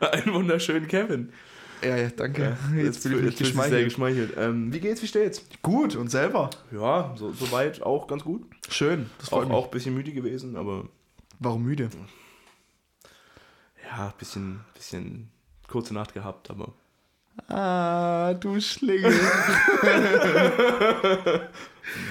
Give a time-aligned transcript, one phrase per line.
[0.12, 1.32] Einen wunderschönen Kevin.
[1.82, 2.56] Ja, ja, danke.
[2.74, 3.84] Ja, jetzt bin ich jetzt sehr geschmeichelt.
[3.84, 4.34] geschmeichelt.
[4.36, 5.44] Ähm, wie geht's, wie steht's?
[5.62, 6.50] Gut, und selber?
[6.72, 8.42] Ja, so, soweit auch ganz gut.
[8.68, 9.56] Schön, das Auch, freut mich.
[9.56, 10.88] auch ein bisschen müde gewesen, aber
[11.38, 11.88] Warum müde?
[13.84, 15.30] ja, ein bisschen, bisschen
[15.68, 16.72] kurze Nacht gehabt, aber.
[17.48, 19.12] Ah, du Schlingel.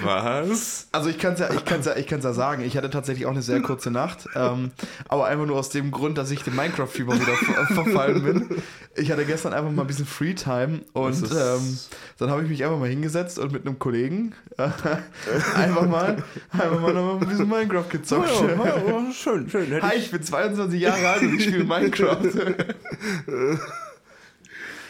[0.02, 0.88] Was?
[0.92, 3.26] Also ich kann es ja, ich kann's ja, ich kann's ja sagen, ich hatte tatsächlich
[3.26, 4.70] auch eine sehr kurze Nacht, ähm,
[5.08, 8.62] aber einfach nur aus dem Grund, dass ich dem Minecraft-Fieber wieder ver verfallen bin.
[8.96, 11.78] Ich hatte gestern einfach mal ein bisschen Freetime und ähm,
[12.18, 14.68] dann habe ich mich einfach mal hingesetzt und mit einem Kollegen äh,
[15.54, 18.28] einfach mal, einfach mal noch ein bisschen Minecraft gezockt.
[18.28, 19.82] Ja, ja, ja, schön, schön.
[19.82, 22.18] Hi, ich bin 22 Jahre alt und ich spiele Minecraft.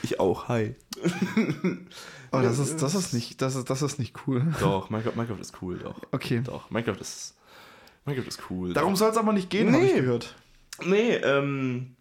[0.08, 0.74] Ich auch, hi.
[2.30, 4.42] Oh, das ist, das ist nicht, das ist, das ist nicht cool.
[4.60, 5.96] Doch, Minecraft, Minecraft ist cool, doch.
[6.12, 6.42] Okay.
[6.44, 7.34] Doch, Minecraft ist.
[8.04, 8.74] Minecraft ist cool.
[8.74, 10.00] Darum soll es aber nicht gehen, habe ich Nee.
[10.00, 10.34] gehört.
[10.84, 11.94] Nee, ähm.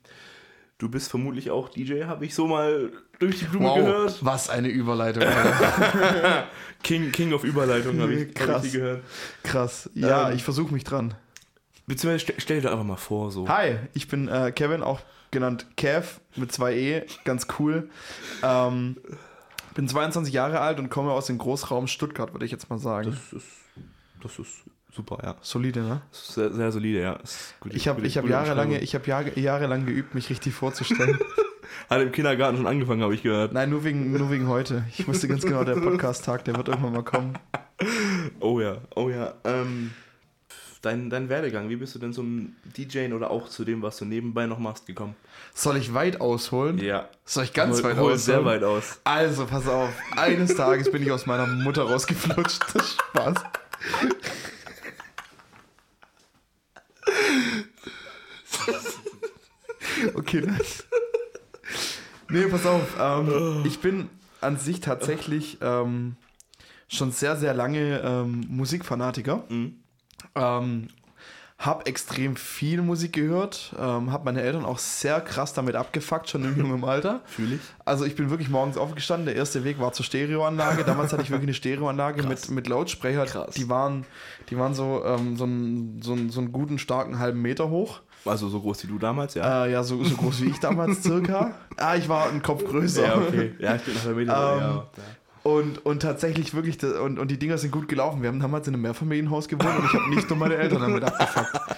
[0.79, 4.23] Du bist vermutlich auch DJ, habe ich so mal durch die Blume Wow, gehört.
[4.25, 5.23] was eine Überleitung.
[6.83, 8.65] King, King of Überleitung habe ich, hab Krass.
[8.65, 9.03] ich die gehört.
[9.43, 9.89] Krass.
[9.95, 11.13] Ja, Ähm, ich versuche mich dran.
[11.87, 13.47] Beziehungsweise stell, stell dir doch einfach mal vor, so.
[13.47, 14.99] Hi, ich bin äh, Kevin, auch
[15.31, 17.89] genannt Kev mit zwei E, ganz cool.
[18.43, 18.97] Ähm,
[19.73, 23.11] bin 22 Jahre alt und komme aus dem Großraum Stuttgart, würde ich jetzt mal sagen.
[23.11, 23.47] Das ist,
[24.21, 25.35] das ist super, ja.
[25.41, 26.01] Solide, ne?
[26.11, 27.19] Sehr, sehr solide, ja.
[27.61, 31.17] Gute- Ich habe ich hab jahrelang, ich hab Jahre, jahrelang geübt, mich richtig vorzustellen.
[31.89, 33.53] Hat im Kindergarten schon angefangen, habe ich gehört.
[33.53, 34.83] Nein, nur wegen, nur wegen heute.
[34.97, 37.37] Ich wusste ganz genau, der Podcast-Tag, der wird irgendwann mal kommen.
[38.41, 39.35] Oh ja, oh ja.
[39.45, 39.91] Ähm,
[40.81, 44.05] dein, dein Werdegang, wie bist du denn zum DJing oder auch zu dem, was du
[44.05, 45.15] nebenbei noch machst, gekommen?
[45.53, 46.77] Soll ich weit ausholen?
[46.79, 47.09] Ja.
[47.25, 48.19] Soll ich ganz Hol- weit hol ausholen?
[48.19, 48.99] sehr weit aus.
[49.03, 49.89] Also, pass auf.
[50.15, 52.61] Eines Tages bin ich aus meiner Mutter rausgeflutscht.
[52.73, 53.35] Das ist Spaß.
[60.15, 60.83] Okay, nice.
[62.29, 62.95] Nee, pass auf.
[62.99, 64.09] Ähm, ich bin
[64.41, 66.17] an sich tatsächlich ähm,
[66.87, 69.43] schon sehr, sehr lange ähm, Musikfanatiker.
[69.49, 69.79] Mhm.
[70.37, 70.87] Ähm,
[71.59, 76.43] hab extrem viel Musik gehört, ähm, hab meine Eltern auch sehr krass damit abgefuckt, schon
[76.43, 77.21] im jungen Alter.
[77.25, 77.61] Fühle ich.
[77.83, 80.83] Also ich bin wirklich morgens aufgestanden, der erste Weg war zur Stereoanlage.
[80.83, 82.49] Damals hatte ich wirklich eine Stereoanlage Krass.
[82.49, 83.25] mit, mit Lautsprecher.
[83.25, 83.55] Krass.
[83.55, 84.05] Die waren,
[84.51, 88.01] die waren so, ähm, so, einen, so, einen, so einen guten, starken halben Meter hoch.
[88.23, 89.65] Also so groß wie du damals, ja.
[89.65, 91.55] Äh, ja, so, so groß wie ich damals circa.
[91.77, 93.03] Ah, ich war einen Kopf größer.
[93.03, 93.55] Ja, okay.
[93.57, 94.31] Ja, ich bin nach der Mitte.
[94.31, 94.87] Ähm, ja.
[95.47, 98.21] Und, und tatsächlich wirklich, das- und, und die Dinger sind gut gelaufen.
[98.21, 101.03] Wir haben damals in einem Mehrfamilienhaus gewohnt und ich habe nicht nur meine Eltern damit
[101.03, 101.77] abgefuckt.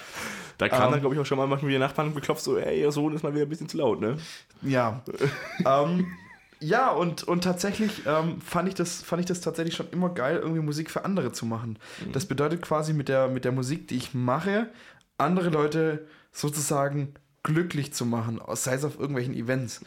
[0.58, 2.82] Da kam ähm, dann, glaube ich, auch schon mal manchmal die Nachbarn beklopft, so, ey,
[2.82, 4.18] ihr Sohn ist mal wieder ein bisschen zu laut, ne?
[4.60, 5.02] Ja.
[5.64, 6.06] ähm,
[6.58, 10.38] ja, und, und tatsächlich ähm, fand, ich das, fand ich das tatsächlich schon immer geil,
[10.42, 11.78] irgendwie Musik für andere zu machen.
[12.12, 14.68] Das bedeutet quasi mit der, mit der Musik, die ich mache,
[15.16, 19.80] andere Leute sozusagen glücklich zu machen, sei es auf irgendwelchen Events.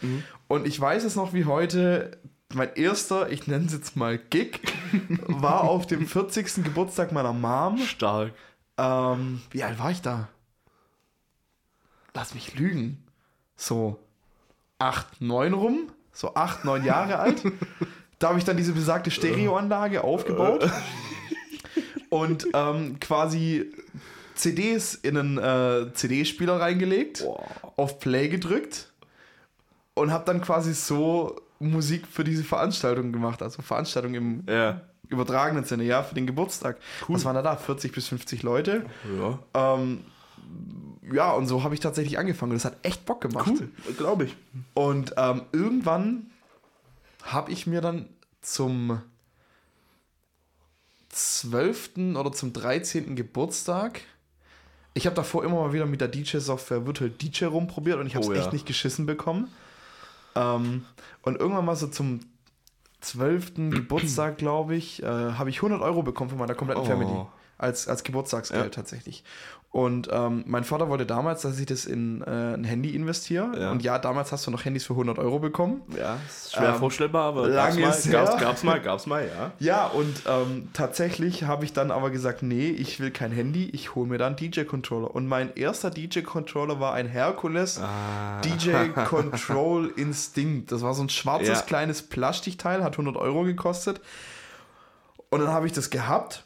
[0.48, 2.18] Und ich weiß es noch wie heute,
[2.56, 4.60] mein erster, ich nenne es jetzt mal Gig,
[5.28, 6.64] war auf dem 40.
[6.64, 7.78] Geburtstag meiner Mom.
[7.80, 8.34] Stark.
[8.78, 10.30] Ähm, wie alt war ich da?
[12.14, 13.04] Lass mich lügen.
[13.56, 14.00] So
[14.80, 15.92] acht, neun rum.
[16.12, 17.42] So acht, neun Jahre alt.
[18.20, 20.72] Da habe ich dann diese besagte Stereoanlage aufgebaut
[22.10, 23.70] und ähm, quasi
[24.34, 27.26] CDs in einen äh, CD-Spieler reingelegt,
[27.76, 28.94] auf Play gedrückt
[29.94, 33.42] und habe dann quasi so Musik für diese Veranstaltung gemacht.
[33.42, 34.82] Also Veranstaltung im Ja.
[35.10, 36.78] übertragenen Sinne, ja, für den Geburtstag.
[37.08, 37.56] Was waren da da?
[37.56, 38.86] 40 bis 50 Leute.
[39.18, 39.40] Ja.
[39.76, 40.00] Ähm,
[41.12, 42.52] ja, und so habe ich tatsächlich angefangen.
[42.54, 43.48] Und das hat echt Bock gemacht.
[43.50, 44.36] Cool, glaube ich.
[44.74, 46.28] Und ähm, irgendwann
[47.24, 48.08] habe ich mir dann
[48.42, 49.02] zum
[51.10, 52.16] 12.
[52.16, 53.16] oder zum 13.
[53.16, 54.02] Geburtstag.
[54.96, 58.24] Ich habe davor immer mal wieder mit der DJ-Software Virtual DJ rumprobiert und ich habe
[58.26, 58.42] es Oh ja.
[58.42, 59.48] echt nicht geschissen bekommen.
[60.36, 60.86] Ähm,
[61.22, 62.20] und irgendwann mal so zum
[63.02, 63.54] 12.
[63.72, 66.88] Geburtstag, glaube ich, äh, habe ich 100 Euro bekommen von meiner kompletten Oh.
[66.88, 67.26] Family.
[67.58, 68.70] Als, als Geburtstagsgeld Ja.
[68.70, 69.24] tatsächlich.
[69.74, 73.60] Und ähm, mein Vater wollte damals, dass ich das in äh, ein Handy investiere.
[73.60, 73.72] Ja.
[73.72, 75.82] Und ja, damals hast du noch Handys für 100 Euro bekommen.
[75.98, 79.26] Ja, ist schwer Ähm, vorstellbar, aber lange gab's ist mal, gab's, gab's mal, gab's mal,
[79.26, 79.52] ja.
[79.60, 83.96] Ja, und ähm, tatsächlich habe ich dann aber gesagt, nee, ich will kein Handy, ich
[83.96, 85.10] hole mir dann DJ-Controller.
[85.16, 88.42] Und mein erster DJ-Controller war ein Hercules Ah.
[88.42, 90.72] DJ Control Instinct.
[90.72, 91.62] Das war so ein schwarzes Ja.
[91.66, 94.02] kleines Plastikteil, hat 100 Euro gekostet.
[95.32, 96.46] Und dann habe ich das gehabt,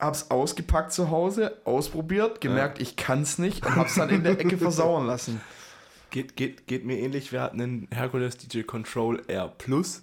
[0.00, 4.58] hab's ausgepackt zu Hause, ausprobiert, gemerkt, ich kann's nicht und hab's dann in der Ecke
[4.58, 5.40] versauern lassen.
[6.10, 7.30] Geht, geht, geht mir ähnlich.
[7.30, 10.02] Wir hatten einen Hercules DJ Control R Plus.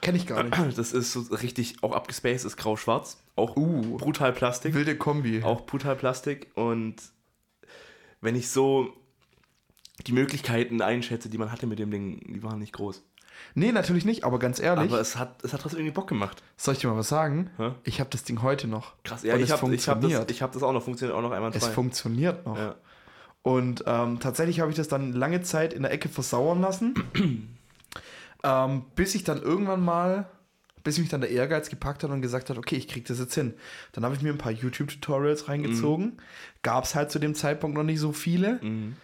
[0.00, 0.56] Kenn ich gar nicht.
[0.76, 3.18] Das ist so richtig auch abgespaced, ist grau-schwarz.
[3.34, 3.96] Auch Uh.
[3.96, 4.74] brutal Plastik.
[4.74, 5.42] Wilde Kombi.
[5.42, 6.50] Auch brutal Plastik.
[6.54, 6.96] Und
[8.20, 8.92] wenn ich so
[10.06, 13.02] die Möglichkeiten einschätze, die man hatte mit dem Ding, die waren nicht groß.
[13.54, 16.42] Nee, natürlich nicht, aber ganz ehrlich, Aber es hat, es hat trotzdem irgendwie Bock gemacht.
[16.56, 17.50] soll ich dir mal was sagen?
[17.56, 17.72] Hä?
[17.84, 18.94] Ich habe das Ding heute noch.
[19.04, 21.32] Krass, ja, Und ich habe hab das, ich hab das auch noch, funktioniert auch noch
[21.32, 22.56] einmal Es funktioniert noch.
[22.56, 22.74] Ja.
[23.42, 26.94] Und ähm, tatsächlich habe ich das dann lange Zeit in der Ecke versauern lassen,
[28.44, 30.28] ähm, bis ich dann irgendwann mal,
[30.84, 33.34] bis mich dann der Ehrgeiz gepackt hat und gesagt hat, okay, ich kriege das jetzt
[33.34, 33.54] hin.
[33.92, 36.18] Dann habe ich mir ein paar YouTube-Tutorials reingezogen.
[36.62, 38.60] Gab es halt zu dem Zeitpunkt noch nicht so viele.
[38.62, 38.96] Mhm.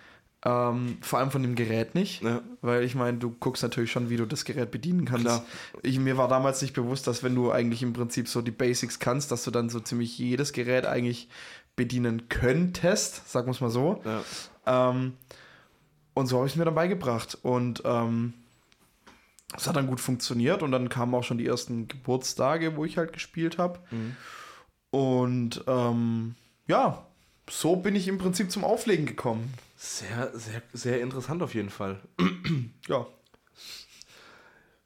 [0.47, 2.23] Ähm, vor allem von dem Gerät nicht.
[2.23, 2.43] Ja.
[2.61, 5.25] Weil ich meine, du guckst natürlich schon, wie du das Gerät bedienen kannst.
[5.25, 5.45] Klar.
[5.83, 8.99] Ich, mir war damals nicht bewusst, dass wenn du eigentlich im Prinzip so die Basics
[8.99, 11.29] kannst, dass du dann so ziemlich jedes Gerät eigentlich
[11.77, 14.03] bedienen könntest, sagen wir es mal so.
[14.05, 14.91] Ja.
[14.91, 15.15] Ähm,
[16.13, 17.39] und so habe ich es mir dann beigebracht.
[17.43, 18.35] Und ähm,
[19.57, 22.99] es hat dann gut funktioniert und dann kamen auch schon die ersten Geburtstage, wo ich
[22.99, 23.81] halt gespielt habe.
[23.91, 24.17] Mhm.
[24.91, 26.35] Und ähm,
[26.67, 27.07] ja,
[27.49, 29.53] so bin ich im Prinzip zum Auflegen gekommen.
[29.77, 32.01] Sehr, sehr, sehr interessant auf jeden Fall.
[32.89, 33.07] Ja,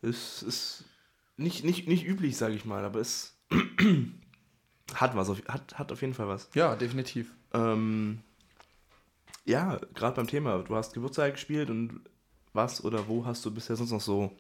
[0.03, 0.85] Es ist
[1.37, 3.37] nicht, nicht, nicht üblich, sage ich mal, aber es
[4.95, 6.49] hat was, auf, hat, hat auf jeden Fall was.
[6.55, 7.33] ja, definitiv.
[7.53, 8.21] Ähm,
[9.45, 12.01] ja, gerade beim Thema, du hast Geburtstag gespielt und
[12.53, 14.37] was oder wo hast du bisher sonst noch so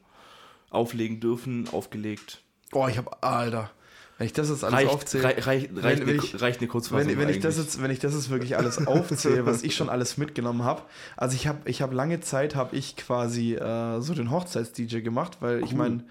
[0.70, 2.42] auflegen dürfen, aufgelegt?
[2.72, 3.70] Oh, ich habe, Alter,
[4.18, 5.24] wenn ich das jetzt alles Reicht, aufzähle.
[5.24, 7.80] rei, reicht, Wenn- reicht, wenn eine, ich- reicht eine Kurzfassung Wenn, wenn, ich das jetzt,
[7.82, 10.82] wenn ich das jetzt wirklich alles aufzähle, was ich schon alles mitgenommen habe.
[11.16, 15.38] Also ich habe ich hab lange Zeit, habe ich quasi äh, so den Hochzeits-DJ gemacht,
[15.40, 15.78] weil ich Cool.
[15.78, 16.04] meine,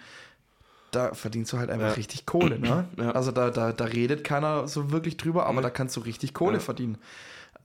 [0.92, 1.94] da verdienst du halt einfach Ja.
[1.94, 2.58] richtig Kohle.
[2.60, 2.88] Ne?
[2.98, 3.12] Ja.
[3.12, 5.64] Also da, da, da redet keiner so wirklich drüber, aber Nee.
[5.64, 6.60] da kannst du richtig Kohle Ja.
[6.62, 6.98] verdienen.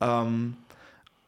[0.01, 0.57] Ähm,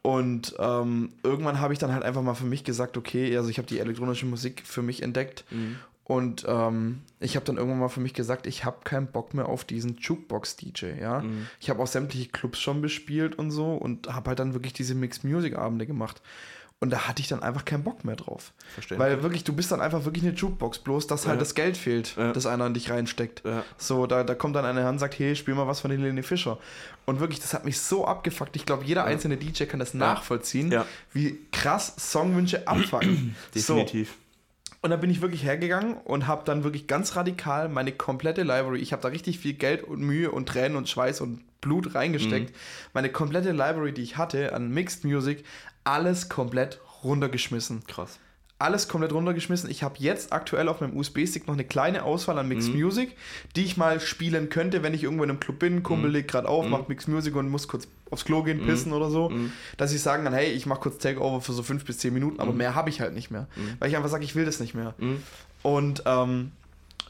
[0.01, 3.57] und ähm, irgendwann habe ich dann halt einfach mal für mich gesagt, okay, also ich
[3.57, 5.77] habe die elektronische Musik für mich entdeckt Mhm.
[6.05, 9.49] Und ähm, ich habe dann irgendwann mal für mich gesagt, ich habe keinen Bock mehr
[9.49, 11.21] auf diesen Jukebox-DJ, ja.
[11.21, 11.47] Mhm.
[11.59, 14.95] Ich habe auch sämtliche Clubs schon bespielt und so und habe halt dann wirklich diese
[14.95, 16.21] Mixed-Music-Abende gemacht.
[16.81, 18.53] Und da hatte ich dann einfach keinen Bock mehr drauf.
[18.73, 18.99] Verständlich.
[19.09, 21.39] Weil wirklich, du bist dann einfach wirklich eine Jukebox, bloß dass halt Ja.
[21.39, 22.33] das Geld fehlt, Ja.
[22.33, 23.43] das einer an dich reinsteckt.
[23.45, 23.63] Ja.
[23.77, 26.21] So, da, da kommt dann einer her und sagt, hey, spiel mal was von Helene
[26.21, 26.59] Fischer.
[27.05, 28.55] Und wirklich, das hat mich so abgefuckt.
[28.57, 30.75] Ich glaube, jeder einzelne DJ kann das nachvollziehen,
[31.13, 33.35] wie krass Songwünsche abfucken.
[33.55, 34.15] so, Definitiv.
[34.85, 38.77] Und da bin ich wirklich hergegangen und habe dann wirklich ganz radikal meine komplette Library,
[38.77, 42.55] ich habe da richtig viel Geld und Mühe und Tränen und Schweiß und Blut reingesteckt,
[42.93, 45.43] meine komplette Library, die ich hatte an Mixed Music,
[45.83, 47.83] alles komplett runtergeschmissen.
[47.87, 48.19] Krass.
[48.57, 49.69] Alles komplett runtergeschmissen.
[49.69, 53.15] Ich habe jetzt aktuell auf meinem USB-Stick noch eine kleine Auswahl an Mixed Music,
[53.57, 56.47] die ich mal spielen könnte, wenn ich irgendwo in einem Club bin, Kumpel legt gerade
[56.47, 59.29] auf, macht Mixed Music und muss kurz aufs Klo gehen, pissen oder so,
[59.77, 62.39] dass ich sagen kann, hey, ich mache kurz Takeover für so fünf bis zehn Minuten,
[62.39, 63.47] aber mehr habe ich halt nicht mehr.
[63.79, 64.93] Weil ich einfach sage, ich will das nicht mehr.
[64.99, 65.21] Mhm.
[65.61, 66.51] Und ähm,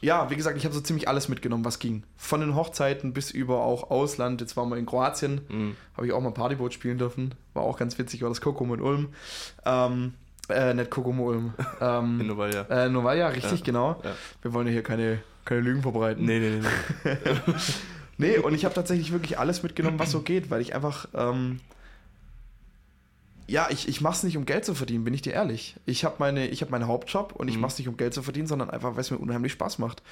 [0.00, 2.02] ja, wie gesagt, ich habe so ziemlich alles mitgenommen, was ging.
[2.16, 4.40] Von den Hochzeiten bis über auch Ausland.
[4.40, 5.76] Jetzt waren wir in Kroatien, Mhm.
[5.96, 7.34] habe ich auch mal Partyboot spielen dürfen.
[7.54, 9.08] War auch ganz witzig, war das Kokomo in Ulm.
[9.64, 10.14] Ähm,
[10.48, 11.54] äh, nicht Kokomo Ulm.
[11.80, 12.62] Ähm, In Novalia.
[12.70, 14.00] äh, Novalia, richtig, Ja, genau.
[14.04, 14.12] ja.
[14.42, 16.24] Wir wollen ja hier keine, keine Lügen verbreiten.
[16.24, 16.68] Nee, nee, nee.
[17.04, 17.54] nee.
[18.18, 21.06] Nee, und ich habe tatsächlich wirklich alles mitgenommen, was so geht, weil ich einfach.
[21.12, 21.60] Ähm,
[23.46, 25.76] ja, ich, ich mache es nicht, um Geld zu verdienen, bin ich dir ehrlich.
[25.86, 27.60] Ich habe meine, ich hab meinen Hauptjob und ich Mhm.
[27.60, 30.02] mache es nicht, um Geld zu verdienen, sondern einfach, weil es mir unheimlich Spaß macht.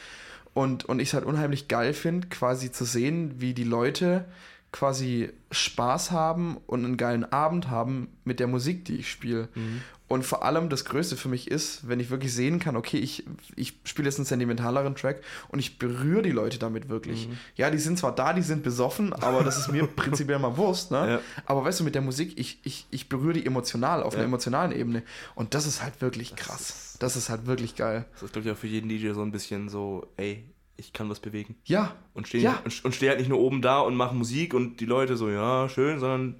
[0.53, 4.25] Und, und ich es halt unheimlich geil finde, quasi zu sehen, wie die Leute
[4.75, 9.49] quasi Spaß haben und einen geilen Abend haben mit der Musik, die ich spiele.
[9.55, 9.82] Mhm.
[10.09, 13.25] Und vor allem das Größte für mich ist, wenn ich wirklich sehen kann, okay, ich,
[13.54, 17.28] ich spiele jetzt einen sentimentaleren Track und ich berühre die Leute damit wirklich.
[17.28, 17.38] Mhm.
[17.54, 20.90] Ja, die sind zwar da, die sind besoffen, aber das ist mir prinzipiell mal Wurst,
[20.90, 21.09] ne?
[21.09, 21.21] Ja.
[21.47, 24.28] Aber weißt du, mit der Musik, ich, ich, ich berühre die emotional, auf einer Ja.
[24.28, 25.04] emotionalen Ebene.
[25.37, 26.97] Und das ist halt wirklich krass.
[26.99, 28.07] Das ist halt wirklich geil.
[28.14, 30.45] Das ist, glaube ich, auch für jeden DJ so ein bisschen so, ey,
[30.76, 31.57] ich kann was bewegen.
[31.64, 32.59] Ja, Und stehe Ja.
[32.64, 35.28] und, und steh halt nicht nur oben da und mache Musik und die Leute so,
[35.31, 36.37] ja, schön, sondern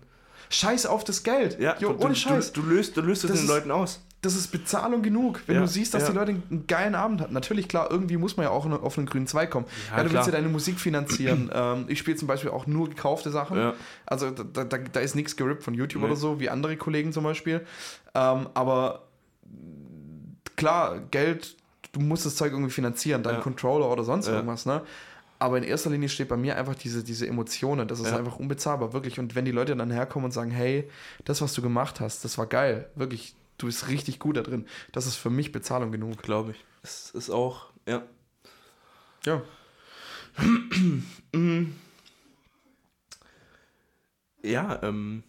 [0.51, 1.59] scheiß auf das Geld.
[1.61, 2.53] ja, jo, du, ohne du, Scheiß.
[2.53, 4.05] Du, du löst, du löst es Das den ist- Leuten aus.
[4.23, 6.11] das ist Bezahlung genug, wenn Ja, du siehst, dass ja.
[6.11, 7.35] die Leute einen geilen Abend hatten.
[7.35, 9.67] Natürlich, klar, irgendwie muss man ja auch auf einen grünen Zweig kommen.
[9.91, 10.13] Ja, du klar.
[10.23, 11.51] willst ja deine Musik finanzieren.
[11.55, 13.73] ähm, ich spiele zum Beispiel auch nur gekaufte Sachen.
[14.07, 16.09] Also da, da, da ist nichts gerippt von YouTube Nee.
[16.09, 17.67] oder so, wie andere Kollegen zum Beispiel.
[18.15, 19.09] Ähm, aber
[20.57, 21.57] klar, Geld,
[21.95, 23.41] du musst das Zeug irgendwie finanzieren, dein Ja.
[23.41, 24.35] Controller oder sonst Ja.
[24.35, 24.83] irgendwas, ne?
[25.39, 27.89] Aber in erster Linie steht bei mir einfach diese, diese Emotionen.
[27.89, 28.19] Das ist Ja.
[28.19, 29.19] einfach unbezahlbar, wirklich.
[29.19, 30.89] Und wenn die Leute dann herkommen und sagen, hey,
[31.25, 34.67] das, was du gemacht hast, das war geil, wirklich, du bist richtig gut da drin,
[34.93, 36.23] das ist für mich Bezahlung genug.
[36.23, 36.65] Glaube ich.
[36.83, 38.03] Es ist auch, ja.
[39.25, 39.43] Ja.
[44.43, 45.23] Ja, ähm.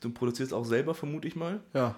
[0.00, 1.60] Du produzierst auch selber, vermute ich mal.
[1.74, 1.94] Ja.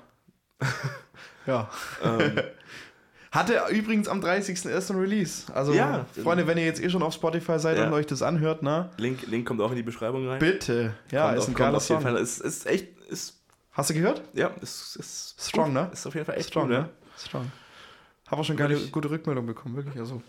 [1.47, 1.71] ja.
[2.03, 2.41] Ähm,
[3.33, 4.93] Hatte übrigens am 30.01.
[4.93, 5.53] ein Release.
[5.53, 6.07] Also, Ja.
[6.23, 7.87] Freunde, wenn ihr jetzt eh schon auf Spotify seid Ja.
[7.89, 8.91] und euch das anhört, ne?
[8.97, 10.39] Link, Link kommt auch in die Beschreibung rein.
[10.39, 10.95] Bitte.
[11.11, 12.13] Ja, kommt ist auf- ein geiler auf jeden Song.
[12.13, 12.23] Fall.
[12.23, 13.41] Es ist echt, ist
[13.73, 14.23] Hast du gehört?
[14.35, 15.75] Ja, ist, ist Strong, gut.
[15.75, 15.91] ne?
[15.93, 16.91] Ist auf jeden Fall echt Strong, gut, ne?
[17.19, 17.51] Strong.
[18.29, 19.99] Haben wir schon geile, gute Rückmeldung bekommen, wirklich.
[19.99, 20.23] Also,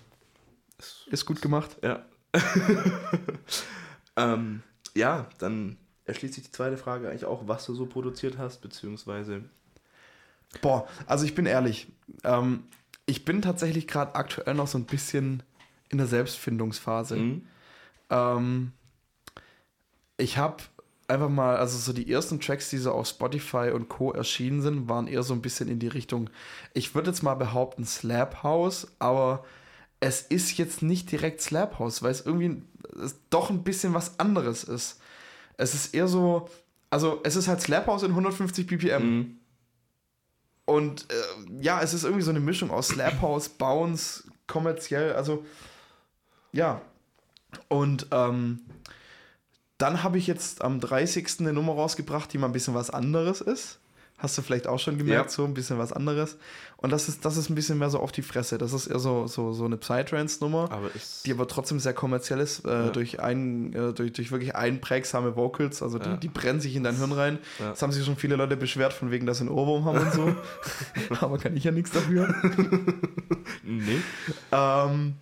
[1.06, 1.78] ist gut gemacht.
[1.84, 2.04] Ja.
[4.18, 4.64] ähm,
[4.96, 9.44] ja, dann erschließt sich die zweite Frage eigentlich auch, was du so produziert hast, beziehungsweise.
[10.62, 11.88] Boah, also ich bin ehrlich.
[12.24, 12.64] Ähm,
[13.06, 15.44] ich bin tatsächlich gerade aktuell noch so ein bisschen
[15.90, 17.18] in der Selbstfindungsphase.
[17.18, 17.48] Mhm.
[18.10, 18.72] Ähm,
[20.18, 20.64] ich habe
[21.08, 24.12] einfach mal, also so die ersten Tracks, die so auf Spotify und Co.
[24.12, 26.30] erschienen sind, waren eher so ein bisschen in die Richtung,
[26.74, 29.46] ich würde jetzt mal behaupten, Slap House, aber
[30.00, 32.64] es ist jetzt nicht direkt Slap House, weil es irgendwie
[33.02, 35.00] es doch ein bisschen was anderes ist.
[35.58, 36.50] Es ist eher so,
[36.90, 39.04] also es ist halt Slap House in 150 BPM.
[39.04, 39.38] Mhm.
[40.66, 45.46] Und äh, ja, es ist irgendwie so eine Mischung aus Slap House, Bounce, kommerziell, also
[46.52, 46.82] ja.
[47.68, 48.62] Und ähm,
[49.78, 51.40] dann habe ich jetzt am 30.
[51.40, 53.80] eine Nummer rausgebracht, die mal ein bisschen was anderes ist.
[54.18, 55.36] Hast du vielleicht auch schon gemerkt, Ja.
[55.36, 56.38] so ein bisschen was anderes.
[56.78, 58.58] Und das ist, das ist ein bisschen mehr so auf die Fresse.
[58.58, 60.70] Das ist eher so, so, so eine Psytrance-Nummer,
[61.26, 62.90] die aber trotzdem sehr kommerziell ist, äh, Ja.
[62.92, 65.84] durch, ein, äh, durch, durch wirklich einprägsame Vocals.
[65.84, 66.16] Also die, Ja.
[66.18, 67.40] die brennen sich in dein Hirn rein.
[67.60, 70.14] Das haben sich schon viele Leute beschwert, von wegen, dass sie einen Ohrwurm haben und
[70.14, 70.36] so.
[71.20, 72.34] aber kann ich ja nichts dafür.
[73.64, 74.00] Nee.
[74.52, 75.16] Ähm,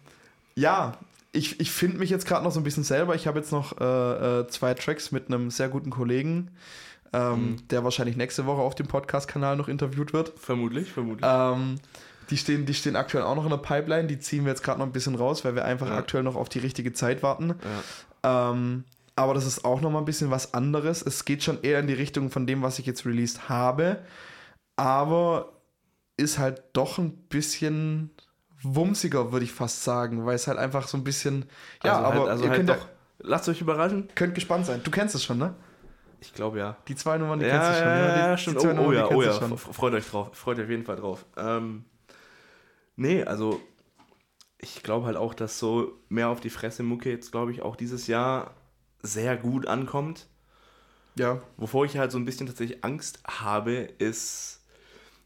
[0.55, 0.97] ja,
[1.31, 3.15] ich, ich finde mich jetzt gerade noch so ein bisschen selber.
[3.15, 6.49] Ich habe jetzt noch äh, äh, zwei Tracks mit einem sehr guten Kollegen,
[7.13, 10.33] ähm, der wahrscheinlich nächste Woche auf dem Podcast-Kanal noch interviewt wird.
[10.39, 11.29] Vermutlich, vermutlich.
[11.31, 11.75] Ähm,
[12.29, 14.07] die, stehen, die stehen aktuell auch noch in der Pipeline.
[14.07, 15.97] Die ziehen wir jetzt gerade noch ein bisschen raus, weil wir einfach Ja.
[15.97, 17.55] aktuell noch auf die richtige Zeit warten.
[18.23, 18.51] ja.
[18.51, 18.83] Ähm,
[19.15, 21.03] aber das ist auch noch mal ein bisschen was anderes.
[21.03, 23.99] Es geht schon eher in die Richtung von dem, was ich jetzt released habe.
[24.75, 25.53] Aber
[26.17, 28.09] ist halt doch ein bisschen
[28.61, 31.45] wumsiger, würde ich fast sagen, weil es halt einfach so ein bisschen.
[31.83, 32.87] Ja, also aber halt, also ihr halt könnt, doch.
[33.19, 34.07] Lasst euch überraschen.
[34.15, 34.81] könnt gespannt sein.
[34.83, 35.53] Du kennst es schon, ne?
[36.23, 36.77] Ich glaube ja.
[36.87, 37.87] Die zwei Nummern, die Ja, kennst du schon.
[37.87, 38.13] ja?
[38.13, 38.61] Die, ja, die stimmt.
[38.61, 39.33] zwei Oh, oh Nummern, die ja, oh ja.
[39.33, 39.57] schon.
[39.57, 40.29] Freut euch drauf.
[40.33, 41.25] Freut euch auf jeden Fall drauf.
[41.35, 41.83] Ähm,
[42.95, 43.59] nee, also
[44.57, 47.75] ich glaube halt auch, dass so mehr auf die Fresse Mucke jetzt, glaube ich, auch
[47.75, 48.53] dieses Jahr
[49.01, 50.27] sehr gut ankommt.
[51.15, 54.62] Ja, Wovor ich halt so ein bisschen tatsächlich Angst habe, ist,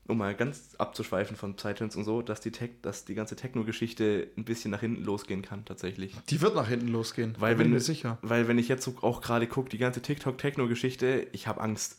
[0.07, 4.27] um mal ganz abzuschweifen von Psytrance und so, dass die, Tech, dass die ganze Techno-Geschichte
[4.37, 6.13] ein bisschen nach hinten losgehen kann, tatsächlich.
[6.29, 7.35] die wird nach hinten losgehen.
[7.39, 8.17] Weil bin wenn- ich mir sicher.
[8.21, 11.97] Weil wenn ich jetzt so auch gerade gucke, die ganze TikTok-Techno-Geschichte, ich habe Angst.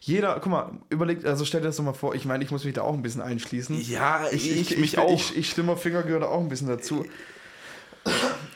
[0.00, 2.64] Jeder, guck mal, überlegt, also stell dir das doch mal vor, ich meine, ich muss
[2.64, 3.80] mich da auch ein bisschen einschließen.
[3.82, 5.12] Ja, Ich, ich, ich, mich auch.
[5.12, 7.06] Ich, ich schlimmer Finger gehört auch ein bisschen dazu.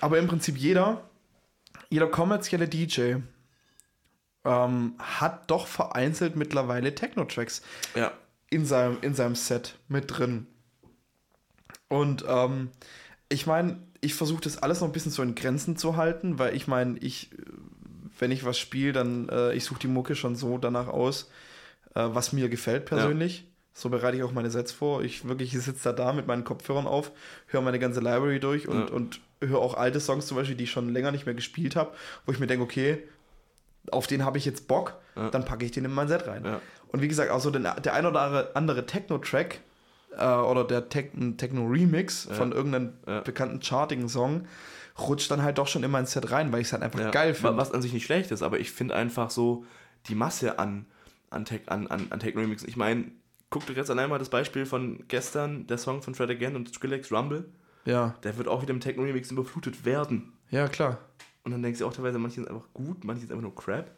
[0.00, 1.02] Aber im Prinzip jeder,
[1.90, 3.16] jeder kommerzielle DJ
[4.44, 7.62] ähm, hat doch vereinzelt mittlerweile Techno-Tracks
[7.94, 8.12] ja,
[8.52, 10.46] in seinem, in seinem Set mit drin.
[11.88, 12.68] Und ähm,
[13.28, 16.54] ich meine, ich versuche das alles noch ein bisschen so in Grenzen zu halten, weil
[16.54, 17.30] ich meine, ich,
[18.18, 21.30] wenn ich was spiele, dann äh, ich suche die Mucke schon so danach aus,
[21.94, 23.46] äh, was mir gefällt persönlich.
[23.74, 25.02] So bereite ich auch meine Sets vor.
[25.02, 27.10] Ich wirklich sitze da da mit meinen Kopfhörern auf,
[27.46, 28.94] höre meine ganze Library durch und, Ja.
[28.94, 31.94] und höre auch alte Songs zum Beispiel, die ich schon länger nicht mehr gespielt habe,
[32.26, 33.02] wo ich mir denke, okay,
[33.90, 35.30] auf den habe ich jetzt Bock, Ja.
[35.30, 36.44] dann packe ich den in mein Set rein.
[36.44, 36.60] ja.
[36.88, 39.60] Und wie gesagt, auch so der, ein oder andere Techno-Track
[40.18, 42.34] äh, oder der Tech- Techno-Remix Ja.
[42.34, 42.92] von irgendeinem
[43.24, 44.46] bekannten chartigen Song
[44.98, 47.32] rutscht dann halt doch schon in mein Set rein, weil ich es halt einfach geil
[47.34, 47.56] finde.
[47.56, 49.64] Was an sich nicht schlecht ist, aber ich finde einfach so
[50.08, 50.84] die Masse an,
[51.30, 52.68] an, Tech, an, an, an Techno-Remixen.
[52.68, 53.06] Ich meine,
[53.48, 56.74] guck dir jetzt allein mal das Beispiel von gestern, der Song von Fred Again und
[56.74, 57.46] Skrillex Rumble.
[57.86, 60.34] Ja, Der wird auch wieder im Techno-Remix überflutet werden.
[60.50, 60.98] ja, klar.
[61.44, 63.90] Und dann denkst du auch teilweise, manche sind einfach gut, manche sind einfach nur Crap.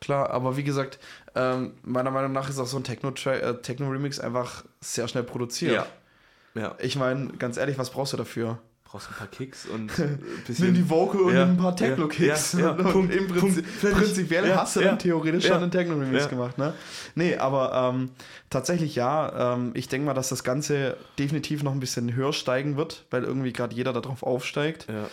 [0.00, 0.98] Klar, aber wie gesagt,
[1.34, 5.86] ähm, meiner Meinung nach ist auch so ein äh, Techno-Remix einfach sehr schnell produziert.
[6.54, 6.74] Ja.
[6.78, 8.58] Ich meine, ganz ehrlich, was brauchst du dafür?
[8.84, 10.66] Brauchst ein paar Kicks und ein bisschen.
[10.66, 12.54] Nimm die Vocal und Ja, ein paar Techno-Kicks.
[12.54, 15.52] ja, ja, und Punkt, im Prinzip, Punkt, prinzipiell Ja, hast du ja, dann theoretisch ja,
[15.54, 16.28] schon einen Techno-Remix ja.
[16.28, 16.74] gemacht, ne?
[17.14, 18.10] Nee, aber ähm,
[18.48, 19.54] tatsächlich ja.
[19.54, 23.22] Ähm, ich denke mal, dass das Ganze definitiv noch ein bisschen höher steigen wird, weil
[23.22, 24.86] irgendwie gerade jeder darauf aufsteigt.
[24.88, 25.08] ja,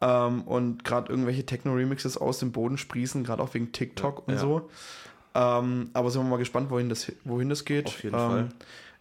[0.00, 4.34] Ähm, und gerade irgendwelche Techno-Remixes aus dem Boden sprießen, gerade auch wegen TikTok Ja, und
[4.34, 4.40] ja.
[4.40, 4.70] so.
[5.36, 7.86] Ähm, aber sind wir mal gespannt, wohin das, wohin das geht.
[7.86, 8.48] Auf jeden ähm, Fall.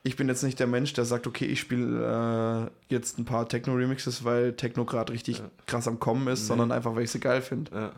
[0.06, 3.48] Ich bin jetzt nicht der Mensch, der sagt, okay, ich spiele äh, jetzt ein paar
[3.48, 5.50] Techno-Remixes, weil Techno gerade richtig Ja.
[5.66, 6.48] krass am Kommen ist, Nee.
[6.48, 7.72] sondern einfach, weil ich sie geil finde.
[7.72, 7.92] ja.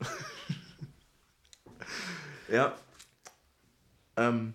[2.52, 2.72] ja.
[4.16, 4.52] Ähm,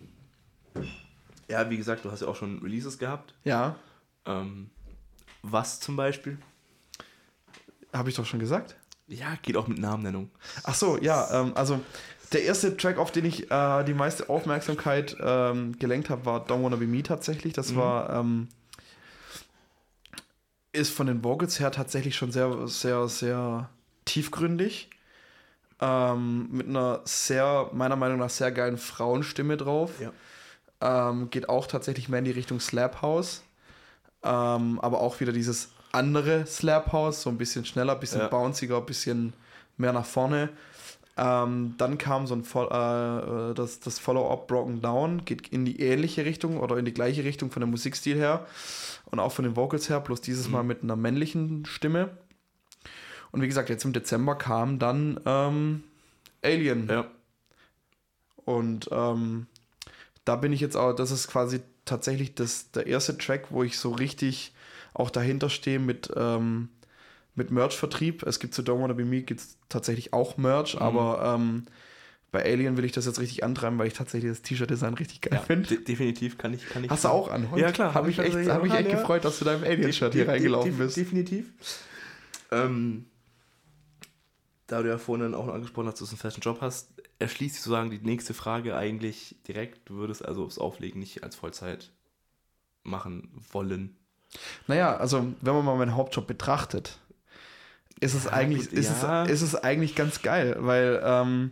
[1.50, 3.34] ja, wie gesagt, du hast ja auch schon Releases gehabt.
[3.44, 3.76] Ja,
[4.26, 4.70] Ähm,
[5.42, 6.38] was zum Beispiel?
[7.94, 8.76] habe ich doch schon gesagt.
[9.08, 10.30] Ja, geht auch mit Namennennung.
[10.64, 11.80] Ach so, ja, ähm, also
[12.34, 16.62] der erste Track, auf den ich äh, die meiste Aufmerksamkeit ähm, gelenkt habe, war Don't
[16.64, 17.54] Wanna Be Me tatsächlich.
[17.54, 17.76] Das Mhm.
[17.78, 18.50] war, ähm,
[20.74, 23.70] ist von den Vocals her tatsächlich schon sehr, sehr, sehr
[24.06, 24.90] tiefgründig.
[25.80, 29.92] Ähm, mit einer sehr, meiner Meinung nach, sehr geilen Frauenstimme drauf.
[30.00, 30.12] Ja.
[31.10, 33.44] Ähm, geht auch tatsächlich mehr in die Richtung Slap House.
[34.24, 38.28] Ähm, aber auch wieder dieses andere Slap House, so ein bisschen schneller, ein bisschen Ja.
[38.28, 39.34] bounciger, ein bisschen
[39.78, 40.50] mehr nach vorne.
[41.20, 45.80] Ähm, dann kam so ein äh, äh, das, das Follow-up Broken Down, geht in die
[45.82, 48.46] ähnliche Richtung oder in die gleiche Richtung von der Musikstil her
[49.06, 52.10] und auch von den Vocals her, bloß dieses Mal mit einer männlichen Stimme.
[53.32, 55.84] Und wie gesagt, jetzt im Dezember kam dann ähm,
[56.44, 56.88] Alien.
[56.88, 57.06] Ja.
[58.46, 59.48] Und ähm,
[60.24, 63.80] da bin ich jetzt auch, das ist quasi tatsächlich das, der erste Track, wo ich
[63.80, 64.54] so richtig
[64.94, 66.70] auch dahinter stehe mit, ähm,
[67.36, 68.24] mit Merch-Vertrieb.
[68.24, 71.66] Es gibt zu Don't Wanna Be Me gibt's tatsächlich auch Merch, aber ähm,
[72.32, 75.40] bei Alien will ich das jetzt richtig antreiben, weil ich tatsächlich das T-Shirt-Design richtig geil
[75.40, 75.40] ja.
[75.40, 75.70] finde.
[75.70, 76.90] De definitiv kann ich, kann ich.
[76.90, 77.50] Hast du auch an?
[77.52, 77.62] heute?
[77.62, 79.00] Ja, klar, Habe hab ich ich echt, hab auch echt an, ja.
[79.00, 80.98] gefreut, dass du da im Alien-Shirt hier reingelaufen de- bist.
[80.98, 81.52] Definitiv.
[82.52, 83.06] Ähm,
[84.68, 87.56] da du ja vorhin auch noch angesprochen hast, dass du einen festen Job hast, erschließt
[87.56, 89.90] sich sozusagen die nächste Frage eigentlich direkt.
[89.90, 91.92] Du würdest also das Auflegen nicht als Vollzeit
[92.84, 93.96] machen wollen.
[94.68, 97.00] Naja, also wenn man mal meinen Hauptjob betrachtet,
[98.00, 99.24] ist es, Ja, eigentlich, ist, ja.
[99.26, 101.52] es, ist es eigentlich ganz geil, weil ähm,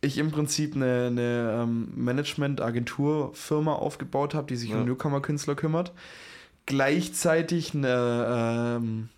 [0.00, 4.76] ich im Prinzip eine, eine ähm, Management-Agentur-Firma aufgebaut habe, die sich Ja.
[4.78, 5.92] um Newcomer-Künstler kümmert.
[6.66, 9.08] Gleichzeitig eine ähm,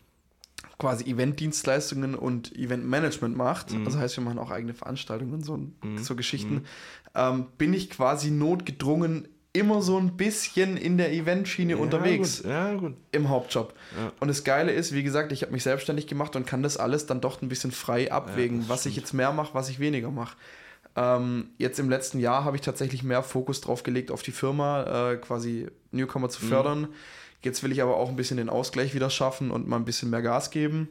[0.79, 3.73] quasi Eventdienstleistungen und Eventmanagement macht.
[3.73, 3.85] Mhm.
[3.87, 5.99] Also heißt, wir machen auch eigene Veranstaltungen und so, Mhm.
[5.99, 6.55] so Geschichten.
[6.55, 6.65] Mhm.
[7.15, 12.51] Ähm, bin ich quasi notgedrungen immer so ein bisschen in der Eventschiene unterwegs Gut.
[12.51, 12.95] Ja, gut.
[13.13, 13.75] im Hauptjob.
[13.97, 14.13] Ja.
[14.21, 17.07] Und das Geile ist, wie gesagt, ich habe mich selbstständig gemacht und kann das alles
[17.07, 19.07] dann doch ein bisschen frei abwägen, was ich stimmt.
[19.07, 20.37] jetzt mehr mache, was ich weniger mache.
[20.97, 25.13] Ähm, jetzt im letzten Jahr habe ich tatsächlich mehr Fokus drauf gelegt, auf die Firma,
[25.13, 26.49] äh, quasi Newcomer zu Mhm.
[27.43, 30.11] Jetzt will ich aber auch ein bisschen den Ausgleich wieder schaffen und mal ein bisschen
[30.11, 30.89] mehr Gas geben.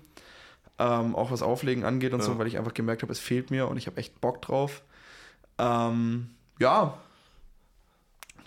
[0.79, 2.25] Ähm, auch was Auflegen angeht und Ja.
[2.25, 4.83] so, weil ich einfach gemerkt habe, es fehlt mir und ich habe echt Bock drauf.
[5.57, 6.97] Ähm, ja.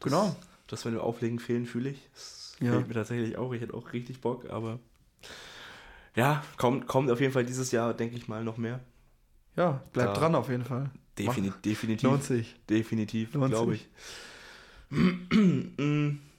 [0.01, 0.35] Genau.
[0.69, 2.09] Das, wenn wir auflegen, fehlen, fühle ich.
[2.15, 2.73] Das Ja.
[2.73, 3.53] fehlt mir tatsächlich auch.
[3.53, 4.79] Ich hätte auch richtig Bock, aber
[6.15, 8.81] ja, kommt, kommt auf jeden Fall dieses Jahr, denke ich mal, noch mehr.
[9.57, 10.15] Ja, bleib Ja.
[10.15, 10.91] dran auf jeden Fall.
[11.19, 12.03] Defini definitiv.
[12.09, 12.55] Lohnt sich.
[12.71, 13.89] Definitiv, glaube ich.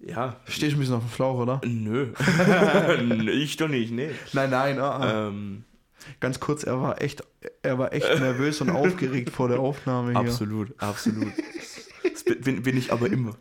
[0.00, 1.60] Ja, Stehst ein bisschen auf dem Schlauch, oder?
[1.64, 2.12] nö.
[3.32, 4.10] Ich doch nicht, nee.
[4.32, 5.28] Nein, nein, ah, ah.
[5.28, 5.64] Ähm,
[6.20, 7.22] ganz kurz, er war echt,
[7.62, 10.20] er war echt nervös und aufgeregt vor der Aufnahme hier.
[10.20, 11.32] absolut, absolut.
[12.02, 13.36] Das bin, bin ich aber immer.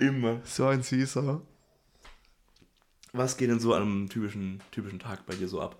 [0.00, 0.40] Immer.
[0.44, 1.40] So ein süßer.
[3.12, 5.78] Was geht denn so an einem typischen, typischen Tag bei dir so ab?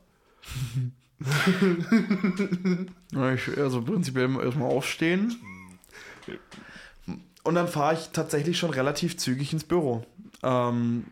[3.10, 5.34] Ich, also prinzipiell erstmal aufstehen.
[7.46, 10.04] Und dann fahre ich tatsächlich schon relativ zügig ins Büro.
[10.42, 11.04] Ähm,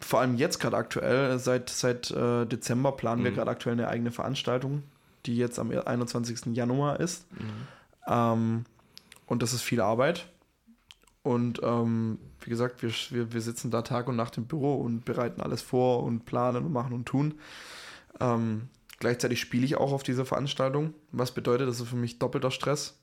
[0.00, 3.34] vor allem jetzt gerade aktuell, seit, seit äh, Dezember planen wir Mhm.
[3.36, 4.84] gerade aktuell eine eigene Veranstaltung,
[5.26, 6.54] die jetzt am 21.
[6.54, 7.26] Januar ist.
[8.06, 8.64] Ähm,
[9.26, 10.26] und das ist viel Arbeit.
[11.22, 15.04] Und ähm, wie gesagt, wir, wir, wir sitzen da Tag und Nacht im Büro und
[15.04, 17.34] bereiten alles vor und planen und machen und tun.
[18.20, 18.68] Ähm,
[19.00, 23.00] gleichzeitig spiele ich auch auf dieser Veranstaltung, was bedeutet, das ist für mich doppelter Stress.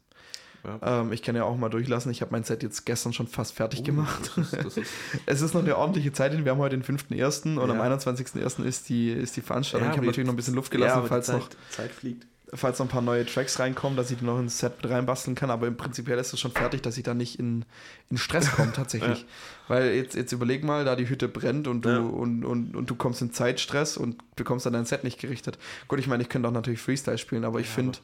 [0.64, 1.02] Ja.
[1.02, 3.54] Ähm, ich kann ja auch mal durchlassen, ich habe mein Set jetzt gestern schon fast
[3.54, 4.32] fertig Oh, gemacht.
[4.36, 4.92] Das ist, das ist,
[5.26, 6.46] es ist noch eine ordentliche Zeit, hin.
[6.46, 7.58] wir haben heute den 5.1.
[7.58, 7.82] und Ja.
[7.84, 8.64] am 21.1.
[8.64, 9.88] ist die, ist die Veranstaltung.
[9.88, 12.28] Ja, ich habe natürlich noch ein bisschen Luft gelassen, falls, Zeit, noch, Zeit fliegt.
[12.54, 15.34] falls noch ein paar neue Tracks reinkommen, dass ich die noch ins Set mit reinbasteln
[15.36, 17.66] kann, aber im Prinzip ist es schon fertig, dass ich da nicht in,
[18.12, 19.26] in Stress komme tatsächlich.
[19.70, 19.76] Ja.
[19.76, 22.00] Weil jetzt, jetzt überleg mal, da die Hütte brennt und du, Ja.
[22.00, 25.58] und, und, und du kommst in Zeitstress und bekommst dann dein Set nicht gerichtet.
[25.88, 28.00] Gut, ich meine, ich könnte auch natürlich Freestyle spielen, aber ich Ja, finde,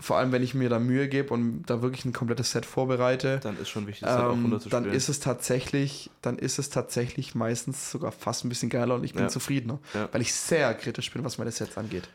[0.00, 3.38] vor allem wenn ich mir da Mühe gebe und da wirklich ein komplettes Set vorbereite,
[3.42, 4.84] Dann ist schon wichtig, das auch ähm, runterzuspielen.
[4.84, 9.04] dann ist es tatsächlich, dann ist es tatsächlich meistens sogar fast ein bisschen geiler und
[9.04, 9.28] ich bin Ja.
[9.28, 10.08] zufriedener, Ja.
[10.12, 12.08] weil ich sehr kritisch bin, was meine Sets angeht.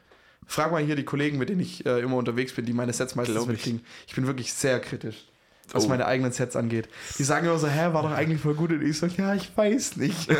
[0.48, 3.16] Frag mal hier die Kollegen, mit denen ich äh, immer unterwegs bin, die meine Sets
[3.16, 3.54] meistens Glaub ich.
[3.58, 3.82] mitkriegen.
[4.08, 5.26] Ich bin wirklich sehr kritisch,
[5.72, 5.88] was Oh.
[5.90, 6.88] meine eigenen Sets angeht.
[7.18, 9.56] Die sagen immer so, hä, war doch eigentlich voll gut und ich so, ja, ich
[9.56, 10.28] weiß nicht.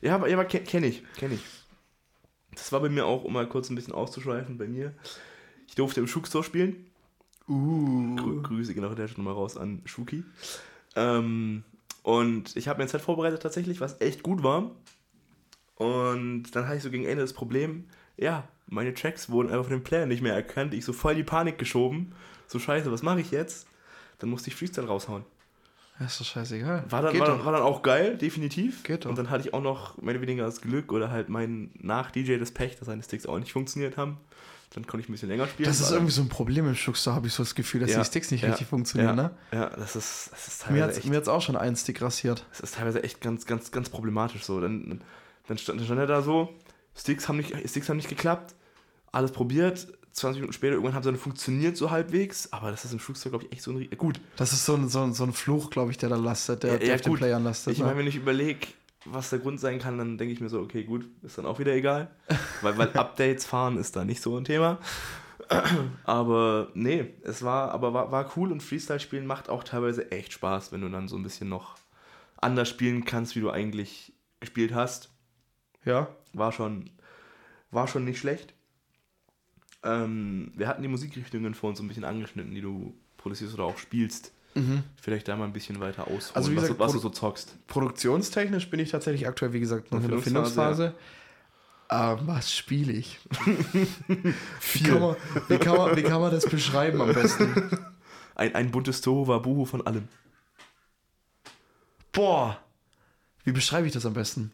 [0.00, 1.40] Ja, aber, ja, aber kenne kenn ich, kenne ich.
[2.54, 4.92] Das war bei mir auch, um mal kurz ein bisschen auszuschweifen, bei mir.
[5.74, 6.86] Ich durfte im Schuckstore spielen.
[7.48, 8.14] uh.
[8.14, 10.22] Grü Grüße genau der schon mal raus an Schuki.
[10.94, 11.64] Ähm,
[12.04, 14.70] und ich habe mir ein Set vorbereitet tatsächlich, was echt gut war.
[15.74, 19.72] Und dann hatte ich so gegen Ende das Problem, ja, meine Tracks wurden einfach von
[19.72, 20.74] dem Player nicht mehr erkannt.
[20.74, 22.12] Ich so voll die Panik geschoben.
[22.46, 23.66] So scheiße, was mache ich jetzt?
[24.20, 25.24] Dann musste ich Freestyle raushauen.
[25.98, 26.84] Ja, ist doch scheißegal.
[26.88, 28.84] War dann, war, dann, war dann auch geil, definitiv.
[28.84, 29.10] Geht doch.
[29.10, 32.38] Und dann hatte ich auch noch mehr oder weniger das Glück oder halt mein Nach-DJ
[32.38, 34.18] das Pech, dass seine Sticks auch nicht funktioniert haben.
[34.74, 35.68] Dann konnte ich ein bisschen länger spielen.
[35.68, 37.90] Das ist irgendwie so ein Problem im Schux, da habe ich so das Gefühl, dass
[37.90, 39.30] Ja, die Sticks nicht ja, richtig funktionieren, ja, ne?
[39.52, 42.02] Ja, das ist, das ist Mir teilweise hat echt, mir hat's auch schon einen Stick
[42.02, 42.44] rasiert.
[42.50, 44.60] das ist teilweise echt ganz, ganz, ganz problematisch so.
[44.60, 45.00] Dann,
[45.46, 46.52] dann, stand, dann stand er da so,
[46.96, 48.54] Sticks haben nicht, Sticks haben nicht geklappt,
[49.12, 49.86] alles probiert.
[50.12, 53.32] 20 Minuten später, irgendwann haben sie dann funktioniert so halbwegs, aber das ist im Flugzeug,
[53.32, 53.90] glaube ich, echt so ein.
[53.98, 54.20] Gut.
[54.36, 56.74] Das ist so ein, so ein, so ein Fluch, glaube ich, der da lastet, der,
[56.74, 57.18] Ja, der ja, auf den gut.
[57.18, 57.72] Playern lastet.
[57.72, 57.86] Ich ne?
[57.86, 58.66] meine, wenn ich überlege,
[59.04, 61.58] was der Grund sein kann, dann denke ich mir so, okay, gut, ist dann auch
[61.58, 62.10] wieder egal.
[62.62, 64.78] weil, weil Updates fahren ist da nicht so ein Thema.
[66.04, 70.72] aber nee, es war, aber war, war cool und Freestyle-Spielen macht auch teilweise echt Spaß,
[70.72, 71.76] wenn du dann so ein bisschen noch
[72.36, 75.10] anders spielen kannst, wie du eigentlich gespielt hast.
[75.84, 76.08] ja.
[76.32, 76.90] War schon,
[77.70, 78.54] war schon nicht schlecht.
[79.84, 83.64] Ähm, wir hatten die Musikrichtungen vor uns so ein bisschen angeschnitten, die du produzierst oder
[83.64, 84.33] auch spielst.
[85.00, 87.10] Vielleicht da mal ein bisschen weiter ausholen, Also wie was, gesagt, du, was du so
[87.10, 87.66] zockst.
[87.66, 90.94] Produktionstechnisch bin ich tatsächlich aktuell, wie gesagt, noch in der Findungsphase.
[91.88, 93.18] Aber was spiele ich?
[94.72, 95.16] wie, kann man,
[95.48, 97.78] wie, kann man, wie kann man das beschreiben am besten?
[98.36, 100.08] Ein, ein buntes Tohuwabohu von allem.
[102.10, 102.58] Boah,
[103.44, 104.50] wie beschreibe ich das am besten?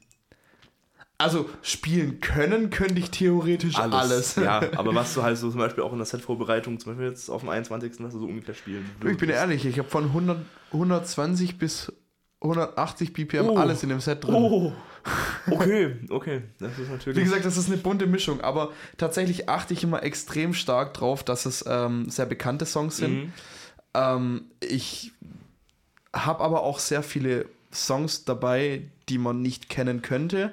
[1.21, 4.37] Also, spielen können könnte ich theoretisch alles.
[4.37, 7.29] Ja, aber was du halt so zum Beispiel auch in der Set-Vorbereitung, zum Beispiel jetzt
[7.29, 7.93] auf dem 21.
[8.01, 9.39] was du so ungefähr spielen Du, ich bin würdest.
[9.41, 10.39] ehrlich, ich habe von 100,
[10.73, 11.93] 120 bis
[12.41, 13.57] 180 BPM Oh.
[13.59, 14.35] alles in dem Set drin.
[14.35, 14.73] Oh,
[15.51, 16.43] okay, okay.
[16.59, 17.19] Das ist natürlich.
[17.19, 21.23] Wie gesagt, das ist eine bunte Mischung, aber tatsächlich achte ich immer extrem stark drauf,
[21.23, 23.25] dass es ähm, sehr bekannte Songs sind.
[23.25, 23.33] Mhm.
[23.93, 25.13] Ähm, ich
[26.15, 30.53] habe aber auch sehr viele Songs dabei, die man nicht kennen könnte,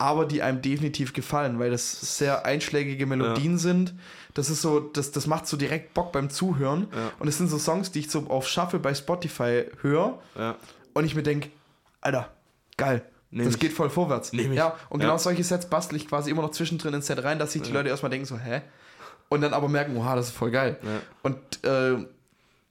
[0.00, 3.94] aber die einem definitiv gefallen, weil das sehr einschlägige Melodien sind.
[4.34, 6.86] Das ist so, das, das macht so direkt Bock beim Zuhören.
[6.94, 7.12] Ja.
[7.18, 10.56] Und es sind so Songs, die ich so auf Shuffle bei Spotify höre Ja.
[10.94, 11.50] und ich mir denke,
[12.00, 12.30] Alter,
[12.76, 13.02] geil.
[13.32, 13.60] Nehm das ich.
[13.60, 14.32] geht voll vorwärts.
[14.32, 14.58] Nehm ich.
[14.58, 15.06] Ja, und Ja.
[15.06, 17.70] genau solche Sets bastel ich quasi immer noch zwischendrin ins Set rein, dass sich die
[17.72, 18.62] Leute erstmal denken so, hä?
[19.28, 20.78] Und dann aber merken, oha, das ist voll geil.
[20.82, 20.88] Ja.
[21.22, 22.04] Und äh,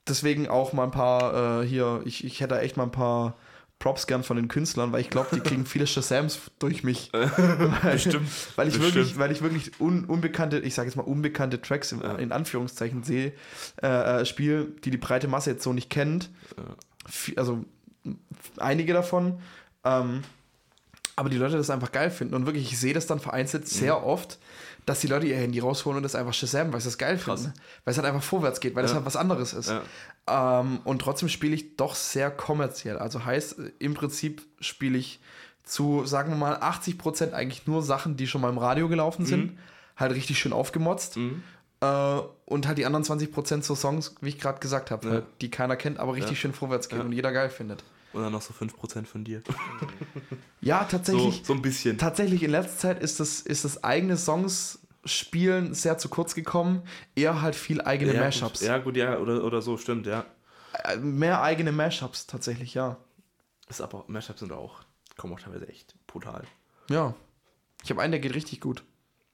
[0.07, 3.35] deswegen auch mal ein paar äh, hier, ich, ich hätte echt mal ein paar
[3.79, 7.09] Props gern von den Künstlern, weil ich glaube, die kriegen viele Shazams durch mich.
[7.13, 7.29] weil,
[7.93, 8.29] Bestimmt.
[8.57, 8.95] Weil ich Bestimmt.
[8.95, 13.03] wirklich, weil ich wirklich un, unbekannte, ich sage jetzt mal unbekannte Tracks in, in Anführungszeichen
[13.03, 13.31] sehe,
[13.81, 16.29] äh, äh, spiele, die die breite Masse jetzt so nicht kennt.
[17.09, 17.63] Vi- Also
[18.57, 19.39] einige davon.
[19.85, 20.23] Ähm,
[21.15, 22.33] aber die Leute das einfach geil finden.
[22.33, 24.39] Und wirklich, ich sehe das dann vereinzelt sehr oft,
[24.89, 27.43] dass die Leute ihr Handy rausholen und das einfach Shazam, weil sie das geil Krass.
[27.43, 27.57] finden.
[27.85, 28.95] Weil es halt einfach vorwärts geht, weil das Ja.
[28.95, 29.69] halt was anderes ist.
[29.69, 29.81] Ja.
[30.61, 32.97] Ähm, und trotzdem spiele ich doch sehr kommerziell.
[32.97, 35.19] Also heißt, äh, im Prinzip spiele ich
[35.63, 39.57] zu, sagen wir mal, 80% eigentlich nur Sachen, die schon mal im Radio gelaufen sind.
[39.95, 41.17] Halt richtig schön aufgemotzt.
[41.17, 41.43] Mhm.
[41.81, 45.21] Äh, und halt die anderen 20% so Songs, wie ich gerade gesagt habe, Ja.
[45.41, 47.83] die keiner kennt, aber richtig schön vorwärts gehen und jeder geil findet.
[48.11, 49.43] Und dann noch so 5% von dir.
[50.61, 51.41] Ja, So, tatsächlich.
[51.45, 51.97] so ein bisschen.
[51.99, 56.83] Tatsächlich in letzter Zeit ist das, ist das eigene Songs spielen sehr zu kurz gekommen.
[57.15, 58.59] Eher halt viel eigene ja, Mashups.
[58.59, 58.67] Gut.
[58.67, 60.25] Ja, gut, ja, oder, oder so, stimmt, ja.
[60.83, 62.97] Äh, Mehr eigene Mashups tatsächlich, ja.
[63.69, 64.81] Ist aber, Mashups sind auch,
[65.17, 66.43] kommen auch teilweise echt brutal.
[66.89, 67.13] Ja.
[67.83, 68.83] Ich habe einen, der geht richtig gut.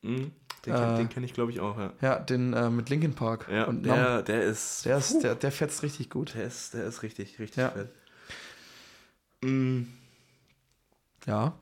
[0.01, 0.31] Mhm.
[0.65, 0.77] Den, Äh.
[0.97, 1.93] kenn, kenne ich, glaube ich, auch, ja.
[2.01, 3.47] Ja, den äh, mit Linkin Park.
[3.51, 4.85] Ja, und der, der ist.
[4.85, 6.33] Der, ist, der, der fetzt richtig gut.
[6.35, 7.69] Der ist, der ist richtig, richtig Ja.
[7.69, 7.89] fett.
[9.41, 9.93] Mhm.
[11.25, 11.53] Ja.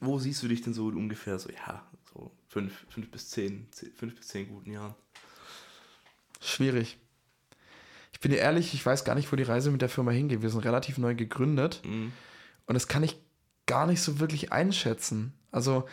[0.00, 1.82] Wo siehst du dich denn so ungefähr so, ja,
[2.14, 4.94] so fünf, fünf bis zehn, zehn- fünf bis zehn guten Jahren?
[6.40, 6.98] Schwierig.
[8.12, 10.42] Ich bin dir ehrlich, ich weiß gar nicht, wo die Reise mit der Firma hingeht.
[10.42, 12.12] Wir sind relativ neu gegründet Mhm.
[12.66, 13.16] und das kann ich
[13.66, 15.32] gar nicht so wirklich einschätzen.
[15.50, 15.88] Also,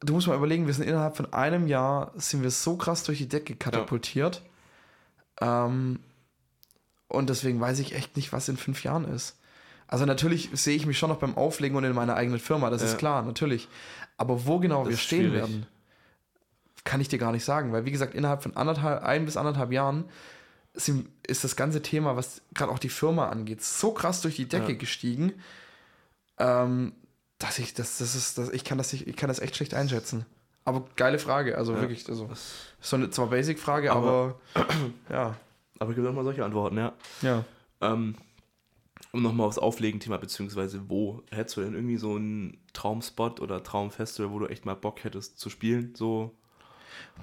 [0.00, 3.18] du musst mal überlegen, wir sind innerhalb von einem Jahr, sind wir so krass durch
[3.18, 4.42] die Decke katapultiert.
[5.40, 6.00] Ähm,
[7.08, 9.38] und deswegen weiß ich echt nicht, was in fünf Jahren ist.
[9.88, 12.82] Also natürlich sehe ich mich schon noch beim Auflegen und in meiner eigenen Firma, das
[12.82, 12.88] Ja.
[12.88, 13.68] ist klar, natürlich.
[14.16, 15.34] Aber wo genau Das wir stehen schwierig.
[15.34, 15.66] werden,
[16.84, 19.72] kann ich dir gar nicht sagen, weil wie gesagt, innerhalb von anderthalb, ein bis anderthalb
[19.72, 20.04] Jahren
[21.26, 24.72] ist das ganze Thema, was gerade auch die Firma angeht, so krass durch die Decke
[24.72, 24.78] Ja.
[24.78, 25.32] gestiegen,
[26.38, 26.92] ähm,
[27.38, 29.74] dass ich das, das ist, das, ich kann das nicht, ich kann das echt schlecht
[29.74, 30.26] einschätzen.
[30.64, 31.80] Aber geile Frage, also Ja.
[31.80, 32.28] wirklich, also
[32.80, 34.66] so eine zwar Basic-Frage, aber, Aber-
[35.10, 35.36] ja,
[35.78, 36.92] aber gibt auch mal solche Antworten, ja.
[37.22, 37.44] ja.
[37.80, 38.16] Ähm,
[39.16, 44.30] um nochmal aufs Auflegen-Thema, beziehungsweise wo hättest du denn irgendwie so einen Traumspot oder Traumfestival,
[44.30, 45.94] wo du echt mal Bock hättest zu spielen?
[45.94, 46.34] So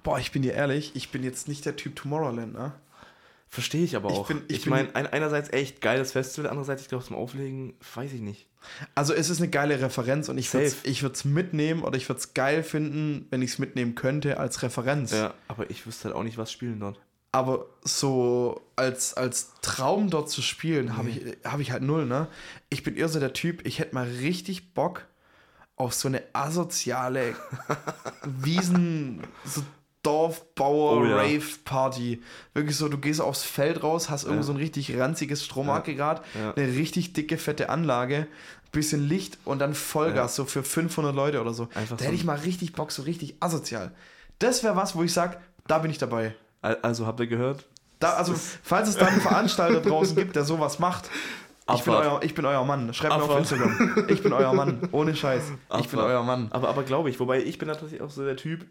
[0.04, 2.74] Boah, ich bin dir ehrlich, ich bin jetzt nicht der Typ Tomorrowland, ne?
[3.48, 4.28] verstehe ich aber Ich auch.
[4.28, 8.12] bin- ich ich meine, ein, einerseits echt geiles Festival, andererseits, ich glaube, zum Auflegen, weiß
[8.14, 8.48] ich nicht.
[8.96, 12.20] Also es ist eine geile Referenz und ich würde es ich mitnehmen oder ich würde
[12.20, 15.12] es geil finden, wenn ich es mitnehmen könnte als Referenz.
[15.12, 17.00] Ja, aber ich wüsste halt auch nicht, was spielen dort.
[17.34, 22.28] Aber so als, als Traum dort zu spielen, habe ich, hab ich halt null, ne?
[22.70, 25.06] Ich bin eher so der Typ, ich hätte mal richtig Bock
[25.76, 27.36] auf so eine asoziale
[28.24, 29.62] Wiesen, so
[30.04, 31.16] Dorfbauer Oh ja.
[31.16, 32.22] Rave Party.
[32.54, 34.46] Wirklich so, du gehst aufs Feld raus, hast irgendwo Ja.
[34.48, 36.54] so ein richtig ranziges Stromaggregat, Ja.
[36.54, 38.28] eine richtig dicke, fette Anlage,
[38.72, 41.64] bisschen Licht und dann Vollgas, so für 500 Leute oder so.
[41.74, 43.92] Einfach da so hätte ich mal richtig Bock, so richtig asozial.
[44.40, 46.36] Das wäre was, wo ich sage, da bin ich dabei.
[46.64, 47.68] Al- Also habt ihr gehört?
[48.00, 52.06] Da, also, falls es da einen Veranstalter draußen gibt, der sowas macht, ich bin, Abfahrt.
[52.06, 52.94] euer, ich bin euer Mann.
[52.94, 53.52] Schreibt mir auf Abfahrt.
[53.52, 54.06] Instagram.
[54.10, 54.90] Ich bin euer Mann.
[54.92, 55.44] Ohne Scheiß.
[55.44, 56.08] Ich bin Abfahrt.
[56.08, 56.48] euer Mann.
[56.52, 58.66] Aber, aber glaube ich, wobei ich bin natürlich auch so der Typ,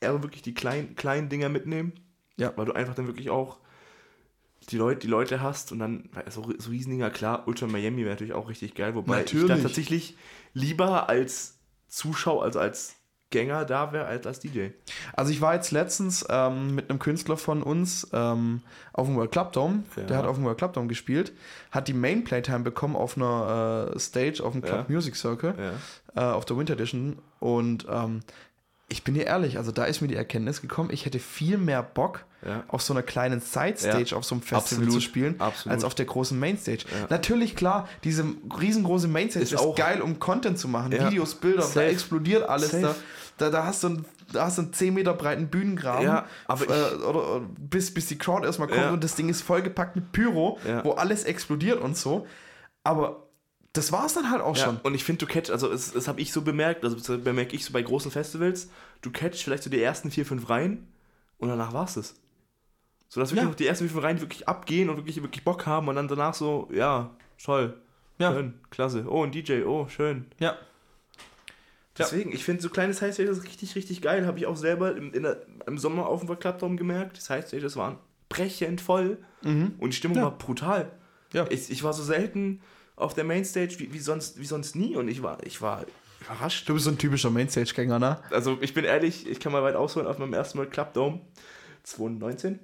[0.00, 1.92] eher wirklich die kleinen, kleinen Dinger mitnehmen.
[2.36, 2.52] Ja.
[2.56, 3.58] Weil du einfach dann wirklich auch
[4.70, 8.34] die Leute, die Leute hast und dann so, so Riesendinger, klar, Ultra Miami wäre natürlich
[8.34, 9.48] auch richtig geil, wobei ich Natürlich.
[9.48, 10.16] da tatsächlich
[10.52, 12.96] lieber als Zuschauer, also als
[13.30, 14.68] Gänger da wäre, als als DJ.
[15.14, 18.60] Also ich war jetzt letztens ähm, mit einem Künstler von uns ähm,
[18.92, 19.82] auf dem World Club Dome.
[19.96, 20.02] Ja.
[20.04, 21.32] Der hat auf dem World Club Dome gespielt,
[21.72, 24.94] hat die Main Playtime bekommen auf einer äh, Stage auf dem Club Ja.
[24.94, 25.54] Music Circle,
[26.14, 26.30] Ja.
[26.30, 27.18] äh, auf der Winter Edition.
[27.40, 28.20] Und ähm,
[28.88, 31.82] ich bin dir ehrlich, also da ist mir die Erkenntnis gekommen, ich hätte viel mehr
[31.82, 32.62] Bock, Ja.
[32.68, 34.16] auf so einer kleinen Side-Stage Ja.
[34.18, 34.92] auf so einem Festival Absolut.
[34.92, 35.74] zu spielen, Absolut.
[35.74, 36.84] als auf der großen Mainstage.
[36.92, 37.06] Ja.
[37.08, 38.24] Natürlich, klar, diese
[38.60, 40.92] riesengroße Mainstage Ist ist, auch- geil, um Content zu machen.
[40.92, 41.86] Videos, Bilder, da Safe.
[41.86, 42.70] explodiert alles.
[42.72, 42.94] Da,
[43.38, 46.64] da, da, hast du einen, da hast du einen 10 Meter breiten Bühnengraben, Ja, aber
[46.68, 50.12] äh, oder, oder bis, bis die Crowd erstmal kommt und das Ding ist vollgepackt mit
[50.12, 52.26] Pyro, wo alles explodiert und so.
[52.84, 53.23] Aber
[53.74, 54.78] das war es dann halt auch Ja, schon.
[54.78, 57.54] und ich finde, du catch, also das, das habe ich so bemerkt, also das bemerke
[57.54, 58.70] ich so bei großen Festivals,
[59.02, 60.88] du catch vielleicht so die ersten vier, fünf Reihen
[61.38, 62.14] und danach war es das.
[63.08, 63.48] So dass wirklich Ja.
[63.50, 66.08] noch die ersten vier, fünf Reihen wirklich abgehen und wirklich, wirklich Bock haben und dann
[66.08, 67.10] danach so, ja,
[67.42, 67.74] toll,
[68.18, 68.32] Ja.
[68.32, 70.26] schön, klasse, oh, ein DJ, oh, schön.
[70.38, 70.56] Ja.
[71.96, 74.26] Deswegen, ich finde so kleine Side-Stages richtig, richtig geil.
[74.26, 77.16] Habe ich auch selber im, der, im Sommer auf dem Clubdom gemerkt.
[77.18, 80.22] Die Side-Stages waren brechend voll und die Stimmung Mhm.
[80.22, 80.30] Ja.
[80.30, 80.90] war brutal.
[81.32, 81.46] Ja.
[81.50, 82.60] Ich, ich war so selten
[82.96, 85.84] auf der Mainstage wie, wie, sonst, wie sonst nie und ich war, ich war
[86.20, 86.68] überrascht.
[86.68, 88.18] Du bist so ein typischer Mainstage-Gänger, ne?
[88.30, 91.20] Also ich bin ehrlich, ich kann mal weit ausholen auf meinem ersten Mal Clubdome
[91.82, 92.58] 2019.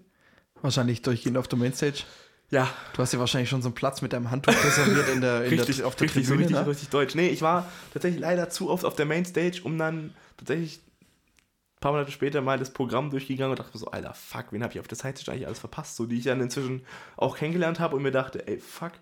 [0.62, 2.04] Wahrscheinlich durchgehend auf der Mainstage.
[2.50, 5.44] Ja, Du hast dir wahrscheinlich schon so einen Platz mit deinem Handtuch reserviert in der,
[5.44, 6.48] in richtig, der, auf der richtig, Tribüne.
[6.48, 6.70] so richtig, ne?
[6.70, 7.14] richtig deutsch.
[7.14, 11.92] Nee, ich war tatsächlich leider zu oft auf der Mainstage, um dann tatsächlich ein paar
[11.92, 14.80] Monate später mal das Programm durchgegangen und dachte mir so, Alter, fuck, wen habe ich
[14.80, 15.94] auf der Sidestage eigentlich alles verpasst?
[15.94, 16.84] So, die ich dann inzwischen
[17.16, 18.92] auch kennengelernt habe und mir dachte, ey, fuck,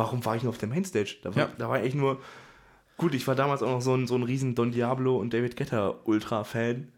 [0.00, 1.16] warum war ich nur auf der Mainstage?
[1.22, 1.48] Da war, Ja.
[1.58, 2.20] da war ich nur,
[2.96, 5.56] gut, ich war damals auch noch so ein, so ein riesen Don Diablo und David
[5.56, 6.88] Guetta Ultra-Fan.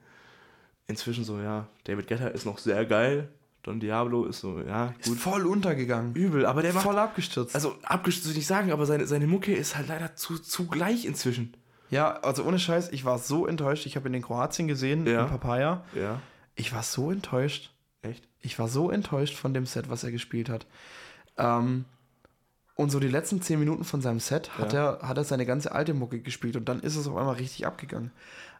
[0.86, 3.28] Inzwischen so, ja, David Guetta ist noch sehr geil,
[3.62, 6.14] Don Diablo ist so, ja, Ist gut, voll untergegangen.
[6.14, 7.54] übel, aber der macht voll abgestürzt.
[7.54, 10.66] also abgestürzt würde ich nicht sagen, aber seine, seine Mucke ist halt leider zu, zu
[10.66, 11.54] gleich inzwischen.
[11.90, 13.86] ja, also ohne Scheiß, ich war so enttäuscht.
[13.86, 15.22] Ich habe ihn in Kroatien gesehen, Ja.
[15.22, 15.84] in Papaya.
[15.94, 16.20] Ja.
[16.56, 17.70] Ich war so enttäuscht.
[18.02, 18.26] Echt?
[18.40, 20.66] Ich war so enttäuscht von dem Set, was er gespielt hat.
[21.38, 21.84] Ähm,
[22.74, 25.72] und so die letzten zehn Minuten von seinem Set hat, er, hat er seine ganze
[25.72, 28.10] alte Mucke gespielt und dann ist es auf einmal richtig abgegangen.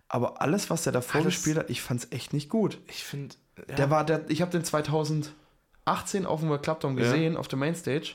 [0.08, 2.78] Aber alles, was er davor Alles- gespielt hat, ich fand es echt nicht gut.
[2.88, 3.34] Ich finde.
[3.68, 7.06] Ja, Der war, der, ich habe den 2018 auf dem World Club Dome Ja.
[7.10, 8.14] gesehen, auf der Mainstage.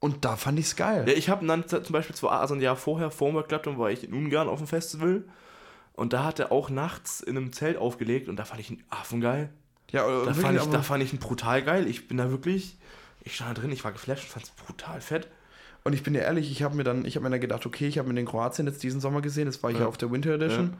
[0.00, 1.04] Und da fand ich es geil.
[1.08, 3.90] ja, ich habe dann zum Beispiel zwar, also ein Jahr vorher, vor geklappt, dann war
[3.90, 5.24] ich in Ungarn auf dem Festival.
[5.94, 8.84] Und da hat er auch nachts in einem Zelt aufgelegt und da fand ich ihn
[8.88, 9.50] affengeil.
[9.90, 11.88] Ja, äh, Da wirklich, fand, ich, da fand ich ihn brutal geil.
[11.88, 12.78] Ich bin da wirklich.
[13.24, 15.28] Ich stand da drin, ich war geflasht und fand es brutal fett.
[15.84, 17.86] Und ich bin dir ehrlich, ich habe mir dann, ich habe mir dann gedacht, okay,
[17.86, 19.88] ich habe mir den Kroatien jetzt diesen Sommer gesehen, das war ich ja, Ja.
[19.88, 20.74] auf der Winter Edition,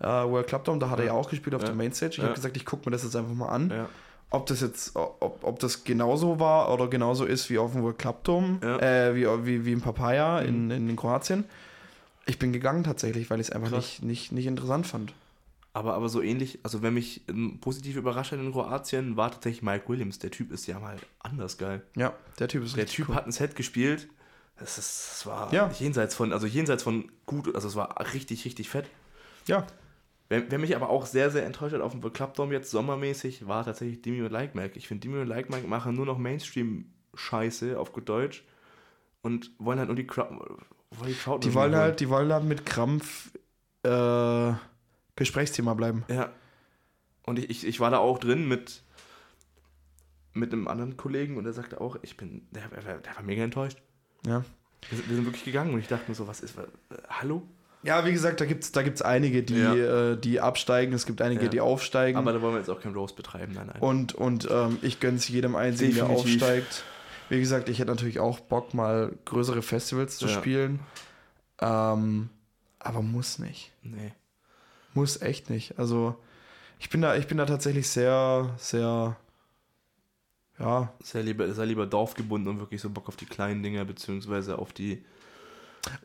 [0.00, 1.68] äh, World Club Dome, da hat er ja auch gespielt auf Ja.
[1.68, 2.12] der Mainstage.
[2.12, 2.24] Ich Ja.
[2.24, 3.88] habe gesagt, ich gucke mir das jetzt einfach mal an, Ja.
[4.30, 7.98] ob das jetzt, ob, ob das genauso war oder genauso ist wie auf dem World
[7.98, 8.74] Club Dome, Ja.
[8.74, 8.80] Mhm.
[8.80, 11.44] äh, wie, wie, wie in Papaya in, in, in Kroatien.
[12.26, 13.84] Ich bin gegangen tatsächlich, weil ich es einfach Krass.
[13.84, 15.12] nicht, nicht, nicht interessant fand.
[15.72, 19.62] Aber, aber so ähnlich, also wenn mich ähm, positiv überrascht hat in Kroatien, war tatsächlich
[19.62, 20.18] Mike Williams.
[20.18, 21.82] Der Typ ist ja mal anders geil.
[21.96, 23.14] Ja, der Typ ist Der richtig Typ cool.
[23.14, 24.08] hat ein Set gespielt.
[24.58, 25.70] Das, ist, das war Ja.
[25.78, 28.86] jenseits von, also jenseits von gut, also es war richtig, richtig fett.
[29.46, 29.66] Ja,
[30.28, 33.48] Wer, wer mich aber auch sehr, sehr enttäuscht hat auf dem Club Dome jetzt sommermäßig,
[33.48, 34.78] war tatsächlich Demi und Like Mike.
[34.78, 38.44] Ich finde, Demi und Like Mike machen nur noch Mainstream-Scheiße auf gut Deutsch
[39.22, 40.36] und wollen halt nur die Crowd.
[41.04, 43.32] Die, die wollen halt, die wollen halt mit Krampf
[43.82, 44.52] äh,
[45.20, 46.04] Gesprächsthema bleiben.
[46.08, 46.30] Ja.
[47.24, 48.82] Und ich, ich, ich war da auch drin mit,
[50.32, 53.78] mit einem anderen Kollegen und der sagte auch, ich bin, der, der, war mega enttäuscht.
[54.26, 54.44] Ja.
[54.88, 56.62] Wir sind, wir sind wirklich gegangen und ich dachte mir so, was ist, äh,
[57.10, 57.42] hallo?
[57.82, 59.74] Ja, wie gesagt, da gibt es da gibt's einige, die, Ja.
[60.12, 61.48] äh, die absteigen, es gibt einige, Ja.
[61.48, 62.18] die aufsteigen.
[62.18, 63.80] Aber da wollen wir jetzt auch kein Roast betreiben, nein, nein.
[63.80, 66.84] und und ähm, ich gönne es jedem Einzigen, der aufsteigt.
[67.28, 70.32] Wie gesagt, ich hätte natürlich auch Bock, mal größere Festivals zu Ja.
[70.34, 70.80] spielen.
[71.60, 72.30] Ähm,
[72.78, 73.72] aber muss nicht.
[73.82, 74.12] nee.
[74.94, 75.78] Muss echt nicht.
[75.78, 76.16] Also
[76.78, 79.16] ich bin da, ich bin da tatsächlich sehr, sehr,
[80.58, 84.58] ja, Sei lieber, sei lieber dorfgebunden und wirklich so Bock auf die kleinen Dinger, beziehungsweise
[84.58, 85.04] auf die.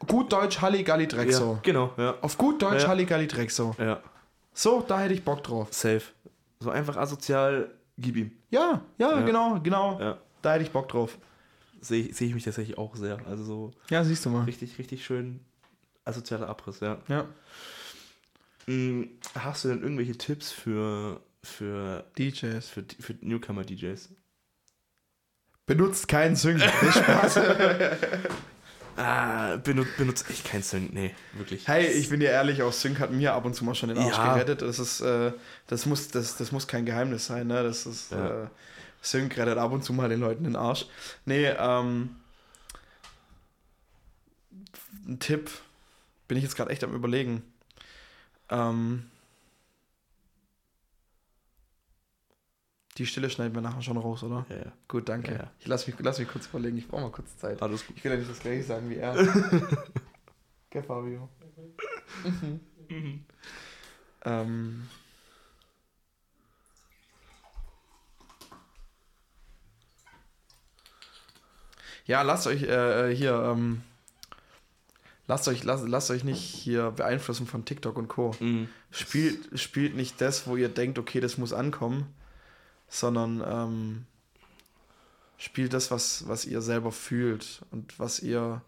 [0.07, 1.53] gut Deutsch Halligalli Drecksau.
[1.55, 2.15] Ja, genau, ja.
[2.21, 2.87] Auf gut Deutsch Ja.
[2.89, 3.75] Halligalli Drecksau.
[3.77, 4.01] Ja,
[4.53, 5.67] So, da hätte ich Bock drauf.
[5.73, 6.03] safe.
[6.61, 8.31] So einfach asozial, gib ihm.
[8.49, 9.21] Ja, ja, Ja.
[9.25, 9.99] genau, genau.
[9.99, 10.17] Ja.
[10.41, 11.17] Da hätte ich Bock drauf.
[11.81, 13.19] Sehe seh ich mich tatsächlich auch sehr.
[13.27, 14.45] Also so Ja, siehst du mal.
[14.45, 15.41] richtig, richtig schön
[16.05, 16.97] asozialer Abriss, ja.
[17.09, 17.25] Ja.
[18.67, 19.03] Mm,
[19.35, 22.67] Hast du denn irgendwelche Tipps für, für, DJs.
[22.67, 24.09] für, für Newcomer-DJs?
[25.65, 26.59] Benutzt keinen Sync.
[26.59, 27.39] Nee, Spaß.
[28.97, 30.93] Ah, benutze benutz echt kein Sync.
[30.93, 31.67] Nee, wirklich.
[31.67, 33.97] hey, ich bin dir ehrlich, auch Sync hat mir ab und zu mal schon den
[33.97, 34.33] Arsch Ja.
[34.35, 34.61] gerettet.
[34.61, 35.33] Das ist, äh,
[35.67, 37.61] das muss, das, das muss kein Geheimnis sein, ne?
[37.61, 38.43] Das ist, Ja.
[38.43, 38.47] äh,
[39.01, 40.85] Sync rettet ab und zu mal den Leuten den Arsch.
[41.25, 42.15] Nee, ähm,
[45.05, 45.51] ein Tipp,
[46.29, 47.43] bin ich jetzt gerade echt am überlegen.
[48.49, 49.09] Ähm,
[52.97, 54.45] die Stille schneiden wir nachher schon raus, oder?
[54.49, 54.71] Ja, ja.
[54.87, 55.31] Gut, danke.
[55.31, 55.51] Ja, ja.
[55.59, 57.61] Ich lass mich, lass mich kurz überlegen, ich brauche mal kurz Zeit.
[57.61, 57.97] Alles gut.
[57.97, 59.15] Ich will ja nicht das gleiche sagen wie er.
[60.69, 61.29] Gell, Fabio?
[64.25, 64.87] ähm.
[72.05, 73.81] Ja, lasst euch äh, hier, ähm,
[75.27, 78.35] lasst euch, lasst, lasst euch nicht hier beeinflussen von TikTok und Co.
[78.39, 78.67] Mhm.
[78.91, 82.05] Spielt, spielt nicht das, wo ihr denkt, okay, das muss ankommen,
[82.87, 84.05] sondern ähm,
[85.37, 88.61] spielt das, was, was ihr selber fühlt und was ihr,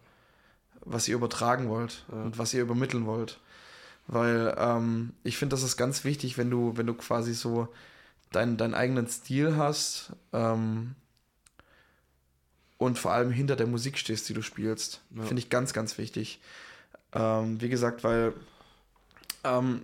[0.84, 2.22] was ihr übertragen wollt Ja.
[2.22, 3.38] und was ihr übermitteln wollt.
[4.06, 7.68] Weil ähm, ich finde, das ist ganz wichtig, wenn du, wenn du quasi so
[8.32, 10.94] deinen, deinen eigenen Stil hast ähm,
[12.78, 15.02] und vor allem hinter der Musik stehst, die du spielst.
[15.14, 15.24] Ja.
[15.24, 16.40] Finde ich ganz, ganz wichtig.
[17.12, 18.32] Ähm, wie gesagt, weil
[19.44, 19.82] ähm,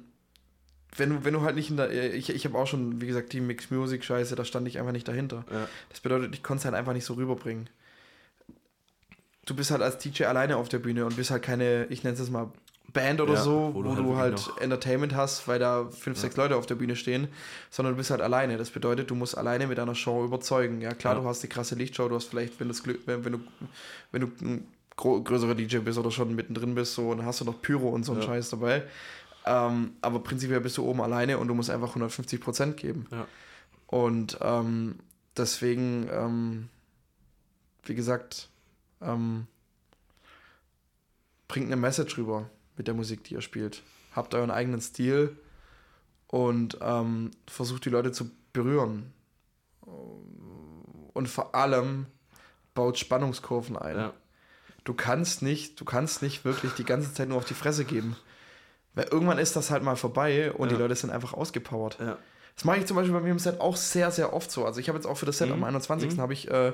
[0.96, 3.32] wenn du, wenn du halt nicht in der, ich, ich habe auch schon, wie gesagt,
[3.32, 5.44] die Mixed Music Scheiße, da stand ich einfach nicht dahinter.
[5.50, 5.68] Ja.
[5.90, 7.68] Das bedeutet, ich konnte es halt einfach nicht so rüberbringen.
[9.44, 12.16] Du bist halt als DJ alleine auf der Bühne und bist halt keine, ich nenne
[12.16, 12.50] es mal
[12.94, 16.16] Band oder Ja, so, wo du halt du halt noch- Entertainment hast, weil da fünf,
[16.16, 16.22] Ja.
[16.22, 17.28] sechs Leute auf der Bühne stehen,
[17.70, 18.56] sondern du bist halt alleine.
[18.56, 20.80] Das bedeutet, du musst alleine mit deiner Show überzeugen.
[20.80, 21.20] Ja, klar, Ja.
[21.20, 23.40] du hast die krasse Lichtshow, du hast vielleicht, wenn, das Glück, wenn, wenn du,
[24.12, 27.60] wenn du ein größerer DJ bist oder schon mittendrin bist, so, dann hast du noch
[27.60, 28.22] Pyro und so einen.
[28.22, 28.84] Scheiß dabei.
[29.44, 33.06] Ähm, aber prinzipiell bist du oben alleine und du musst einfach 150 Prozent geben.
[33.88, 35.00] Und ähm,
[35.36, 36.68] deswegen, ähm,
[37.84, 38.48] wie gesagt,
[39.02, 39.46] ähm,
[41.48, 43.82] bringt eine Message rüber mit der Musik, die ihr spielt.
[44.14, 45.36] Habt euren eigenen Stil
[46.28, 49.12] und ähm, versucht die Leute zu berühren.
[51.12, 52.06] Und vor allem
[52.74, 53.96] baut Spannungskurven ein.
[53.96, 54.12] Ja.
[54.84, 58.16] Du kannst nicht, du kannst nicht wirklich die ganze Zeit nur auf die Fresse geben.
[58.94, 60.76] Weil irgendwann ist das halt mal vorbei und Ja.
[60.76, 61.98] die Leute sind einfach ausgepowert.
[62.00, 62.18] Ja.
[62.54, 64.64] Das mache ich zum Beispiel bei mir im Set auch sehr, sehr oft so.
[64.64, 65.54] Also ich habe jetzt auch für das Set Mhm.
[65.54, 66.12] am 21.
[66.16, 66.20] Mhm.
[66.20, 66.72] habe ich, äh,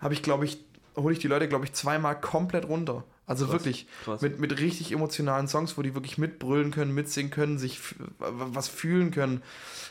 [0.00, 0.64] habe ich glaube ich,
[0.96, 3.04] hole ich die Leute, glaube ich, zweimal komplett runter.
[3.28, 3.52] Also Krass.
[3.52, 4.22] wirklich Krass.
[4.22, 7.78] mit, mit richtig emotionalen Songs, wo die wirklich mitbrüllen können, mitsingen können, sich
[8.18, 9.42] was fühlen können.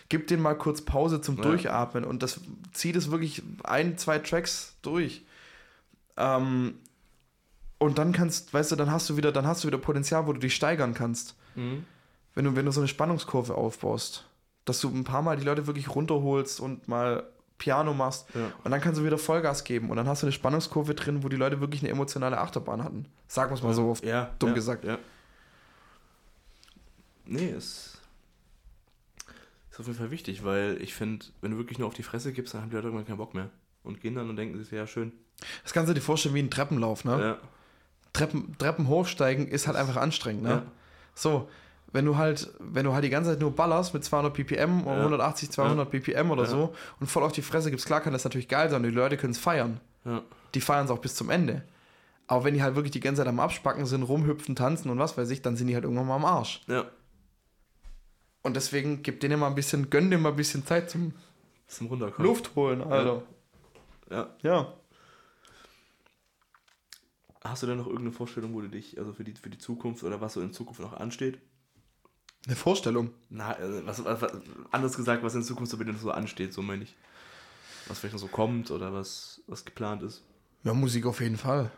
[0.10, 1.44] Gib denen mal kurz Pause zum Ja.
[1.44, 2.42] Durchatmen und das
[2.74, 5.24] zieht es wirklich ein, zwei Tracks durch.
[6.18, 6.76] Ähm,
[7.78, 10.34] und dann kannst, weißt du, dann hast du wieder, dann hast du wieder Potenzial, wo
[10.34, 11.86] du dich steigern kannst Mhm.
[12.36, 14.26] wenn du, wenn du so eine Spannungskurve aufbaust,
[14.66, 17.24] dass du ein paar Mal die Leute wirklich runterholst und mal
[17.58, 18.52] Piano machst Ja.
[18.64, 21.30] und dann kannst du wieder Vollgas geben und dann hast du eine Spannungskurve drin, wo
[21.30, 23.06] die Leute wirklich eine emotionale Achterbahn hatten.
[23.28, 24.04] Sagen wir es mal so oft.
[24.06, 24.84] ja, dumm gesagt.
[24.86, 24.98] Ja.
[27.26, 27.98] Nee, es
[29.72, 32.32] ist auf jeden Fall wichtig, weil ich finde, wenn du wirklich nur auf die Fresse
[32.34, 33.50] gibst, dann haben die Leute irgendwann keinen Bock mehr.
[33.84, 35.12] Und gehen dann und denken sich, ja, schön.
[35.64, 37.20] Das kannst du dir vorstellen wie ein Treppenlauf, ne?
[37.22, 37.38] Ja.
[38.12, 40.50] Treppen, Treppen hochsteigen ist halt einfach anstrengend, ne?
[40.50, 40.64] Ja.
[41.16, 41.48] So,
[41.94, 44.96] wenn du halt, wenn du halt die ganze Zeit nur ballerst mit 200 ppm oder
[44.98, 45.02] Ja.
[45.04, 46.50] 180, 200 ppm oder Ja.
[46.50, 48.96] so und voll auf die Fresse gibst, klar kann das natürlich geil sein und die
[48.96, 49.80] Leute können es feiern.
[50.06, 50.22] Ja.
[50.54, 51.64] die feiern es auch bis zum Ende.
[52.28, 55.18] Aber wenn die halt wirklich die ganze Zeit am Abspacken sind, rumhüpfen, tanzen und was
[55.18, 56.62] weiß ich, dann sind die halt irgendwann mal am Arsch.
[56.68, 56.86] Ja.
[58.44, 61.14] Und deswegen gib denen mal ein bisschen, gönn denen mal ein bisschen Zeit zum
[61.68, 62.26] Zum Runterkommen.
[62.30, 63.24] Luft holen, Alter.
[64.10, 64.30] Ja.
[64.42, 64.74] Ja.
[67.44, 70.04] Hast du denn noch irgendeine Vorstellung, wo du dich, also für die, für die Zukunft
[70.04, 71.40] oder was so in Zukunft noch ansteht?
[72.48, 73.12] Eine Vorstellung.
[73.30, 74.32] Na, also was, was, was
[74.72, 76.96] anders gesagt, was in Zukunft so bitte noch so ansteht, so meine ich.
[77.88, 80.24] Was vielleicht noch so kommt oder was, was geplant ist.
[80.64, 81.72] Ja, Musik auf jeden Fall.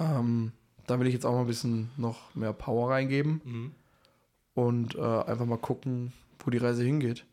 [0.00, 0.52] Ähm,
[0.86, 3.72] da will ich jetzt auch mal ein bisschen noch mehr Power reingeben Mhm.
[4.54, 6.12] und äh, einfach mal gucken,
[6.44, 7.24] wo die Reise hingeht.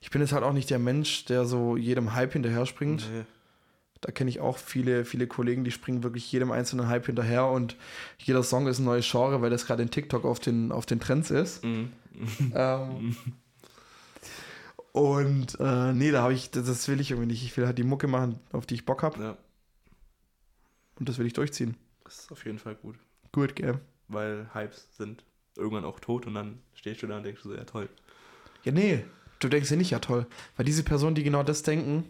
[0.00, 3.06] Ich bin jetzt halt auch nicht der Mensch, der so jedem Hype hinterher springt.
[3.12, 3.24] Nee.
[4.00, 7.76] Da kenne ich auch viele, viele Kollegen, die springen wirklich jedem einzelnen Hype hinterher und
[8.18, 11.00] jeder Song ist ein neues Genre, weil das gerade in TikTok auf den, auf den
[11.00, 11.64] Trends ist.
[11.64, 11.92] Mhm.
[12.54, 13.16] ähm,
[14.92, 17.42] und äh, nee, da habe ich, das, das will ich irgendwie nicht.
[17.44, 19.36] Ich will halt die Mucke machen, auf die ich Bock habe Ja,
[20.98, 21.76] und das will ich durchziehen.
[22.04, 22.96] das ist auf jeden Fall gut.
[23.32, 23.78] Gut, gell?
[24.08, 25.22] Weil Hypes sind
[25.56, 27.88] irgendwann auch tot und dann stehst du da und denkst du so, ja toll.
[28.64, 29.04] Ja, nee.
[29.40, 30.26] Du denkst dir nicht, ja toll.
[30.56, 32.04] Weil diese Personen, die genau das denken,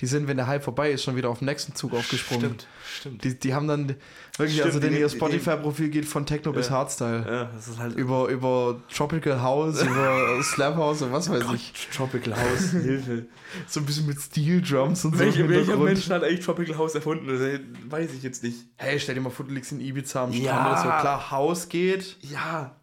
[0.00, 2.44] die sind, wenn der Hype vorbei ist, schon wieder auf den nächsten Zug aufgesprungen.
[2.46, 2.66] Stimmt,
[2.98, 3.24] stimmt.
[3.24, 3.88] Die, die haben dann
[4.36, 6.72] wirklich, Stimmt, also denn ihr Spotify-Profil geht von Techno bis Ja.
[6.76, 7.26] Hardstyle.
[7.28, 7.94] Ja, das ist halt.
[7.96, 11.72] Über, über Tropical House, über Slap House und was weiß ich.
[11.94, 13.26] Tropical House, Hilfe.
[13.66, 15.18] So ein bisschen mit Steel Drums und so.
[15.20, 15.76] Welche, im welcher.
[15.76, 17.26] Mensch hat eigentlich Tropical House erfunden?
[17.26, 18.56] Das weiß ich jetzt nicht.
[18.76, 20.76] Hey, stell dir mal vor, du liegst in Ibiza am Strand Ja.
[20.82, 20.88] so.
[20.88, 22.74] Klar, House geht, Ja,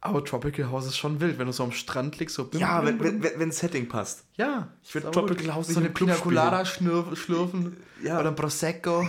[0.00, 2.44] aber Tropical House ist schon wild, wenn du so am Strand liegst, so.
[2.44, 3.06] bim, ja, bim, wenn, bim.
[3.06, 4.24] wenn, wenn, wenn Setting passt.
[4.36, 4.68] Ja.
[4.82, 5.54] Ich würd ist aber Tropical gut.
[5.54, 6.14] House nicht So eine Pina.
[6.14, 7.76] Colada schlürf, schlürfen.
[8.02, 8.18] Ja.
[8.18, 9.06] Oder ein Prosecco.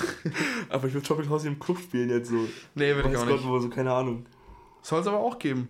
[0.70, 2.48] Aber ich würde Tropical House im Club spielen jetzt so.
[2.74, 3.46] Nee, würde ich auch Gott, nicht.
[3.46, 4.24] wo, so keine Ahnung.
[4.80, 5.68] Soll es aber auch geben.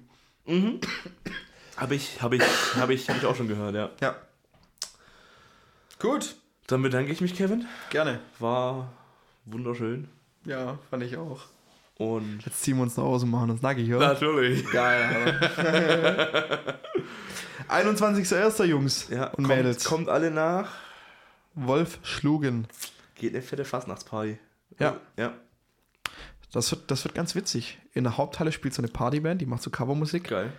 [1.77, 2.43] Habe ich, habe ich,
[2.77, 3.91] habe ich, habe ich auch schon gehört, ja.
[4.01, 4.15] Ja.
[5.99, 6.37] Gut.
[6.69, 7.67] Dann bedanke ich mich, Kevin.
[7.91, 8.21] Gerne.
[8.39, 8.93] War
[9.47, 10.09] wunderschön.
[10.45, 11.43] Ja, fand ich auch.
[11.97, 14.09] Und Jetzt ziehen wir uns nach Hause und machen uns nackig, oder?
[14.09, 14.69] natürlich.
[14.73, 15.03] Geil,
[15.43, 16.75] Alter.
[17.69, 18.65] 21.01.
[18.65, 19.85] Jungs Ja, und kommt, Mädels.
[19.85, 20.73] kommt alle nach.
[21.55, 22.67] Wolf schlugen.
[23.15, 24.39] Geht eine fette Fastnachtsparty.
[24.81, 24.97] Ja.
[25.17, 25.33] Ja,
[26.53, 27.79] Das wird, das wird ganz witzig.
[27.93, 30.25] In der Haupthalle spielt so eine Partyband, die macht so Covermusik.
[30.29, 30.53] geil.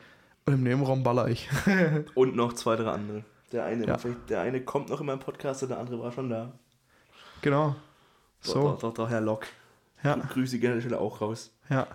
[0.46, 1.50] Und im Nebenraum baller ich.
[2.16, 3.26] Und noch zwei, drei andere.
[3.52, 3.98] Der eine, Ja.
[4.30, 6.54] der eine kommt noch in meinem Podcast und der andere war schon da.
[7.42, 7.76] genau.
[8.42, 8.62] So.
[8.62, 9.48] doch, doch, doch, Herr Lock.
[10.04, 11.52] Ja, Grüße gerne Stelle auch raus.
[11.70, 11.88] ja.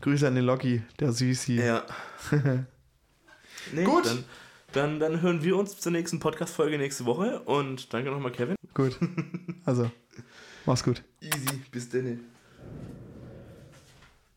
[0.00, 1.54] Grüße an den Locky, der Süßi.
[1.56, 1.82] Ja.
[3.72, 4.04] nee, Gut.
[4.04, 4.24] Dann,
[4.72, 8.56] dann, dann hören wir uns zur nächsten Podcast-Folge nächste Woche und danke nochmal, Kevin.
[8.74, 8.98] Gut.
[9.64, 9.90] Also,
[10.66, 11.02] mach's gut.
[11.20, 12.20] Easy, bis dann.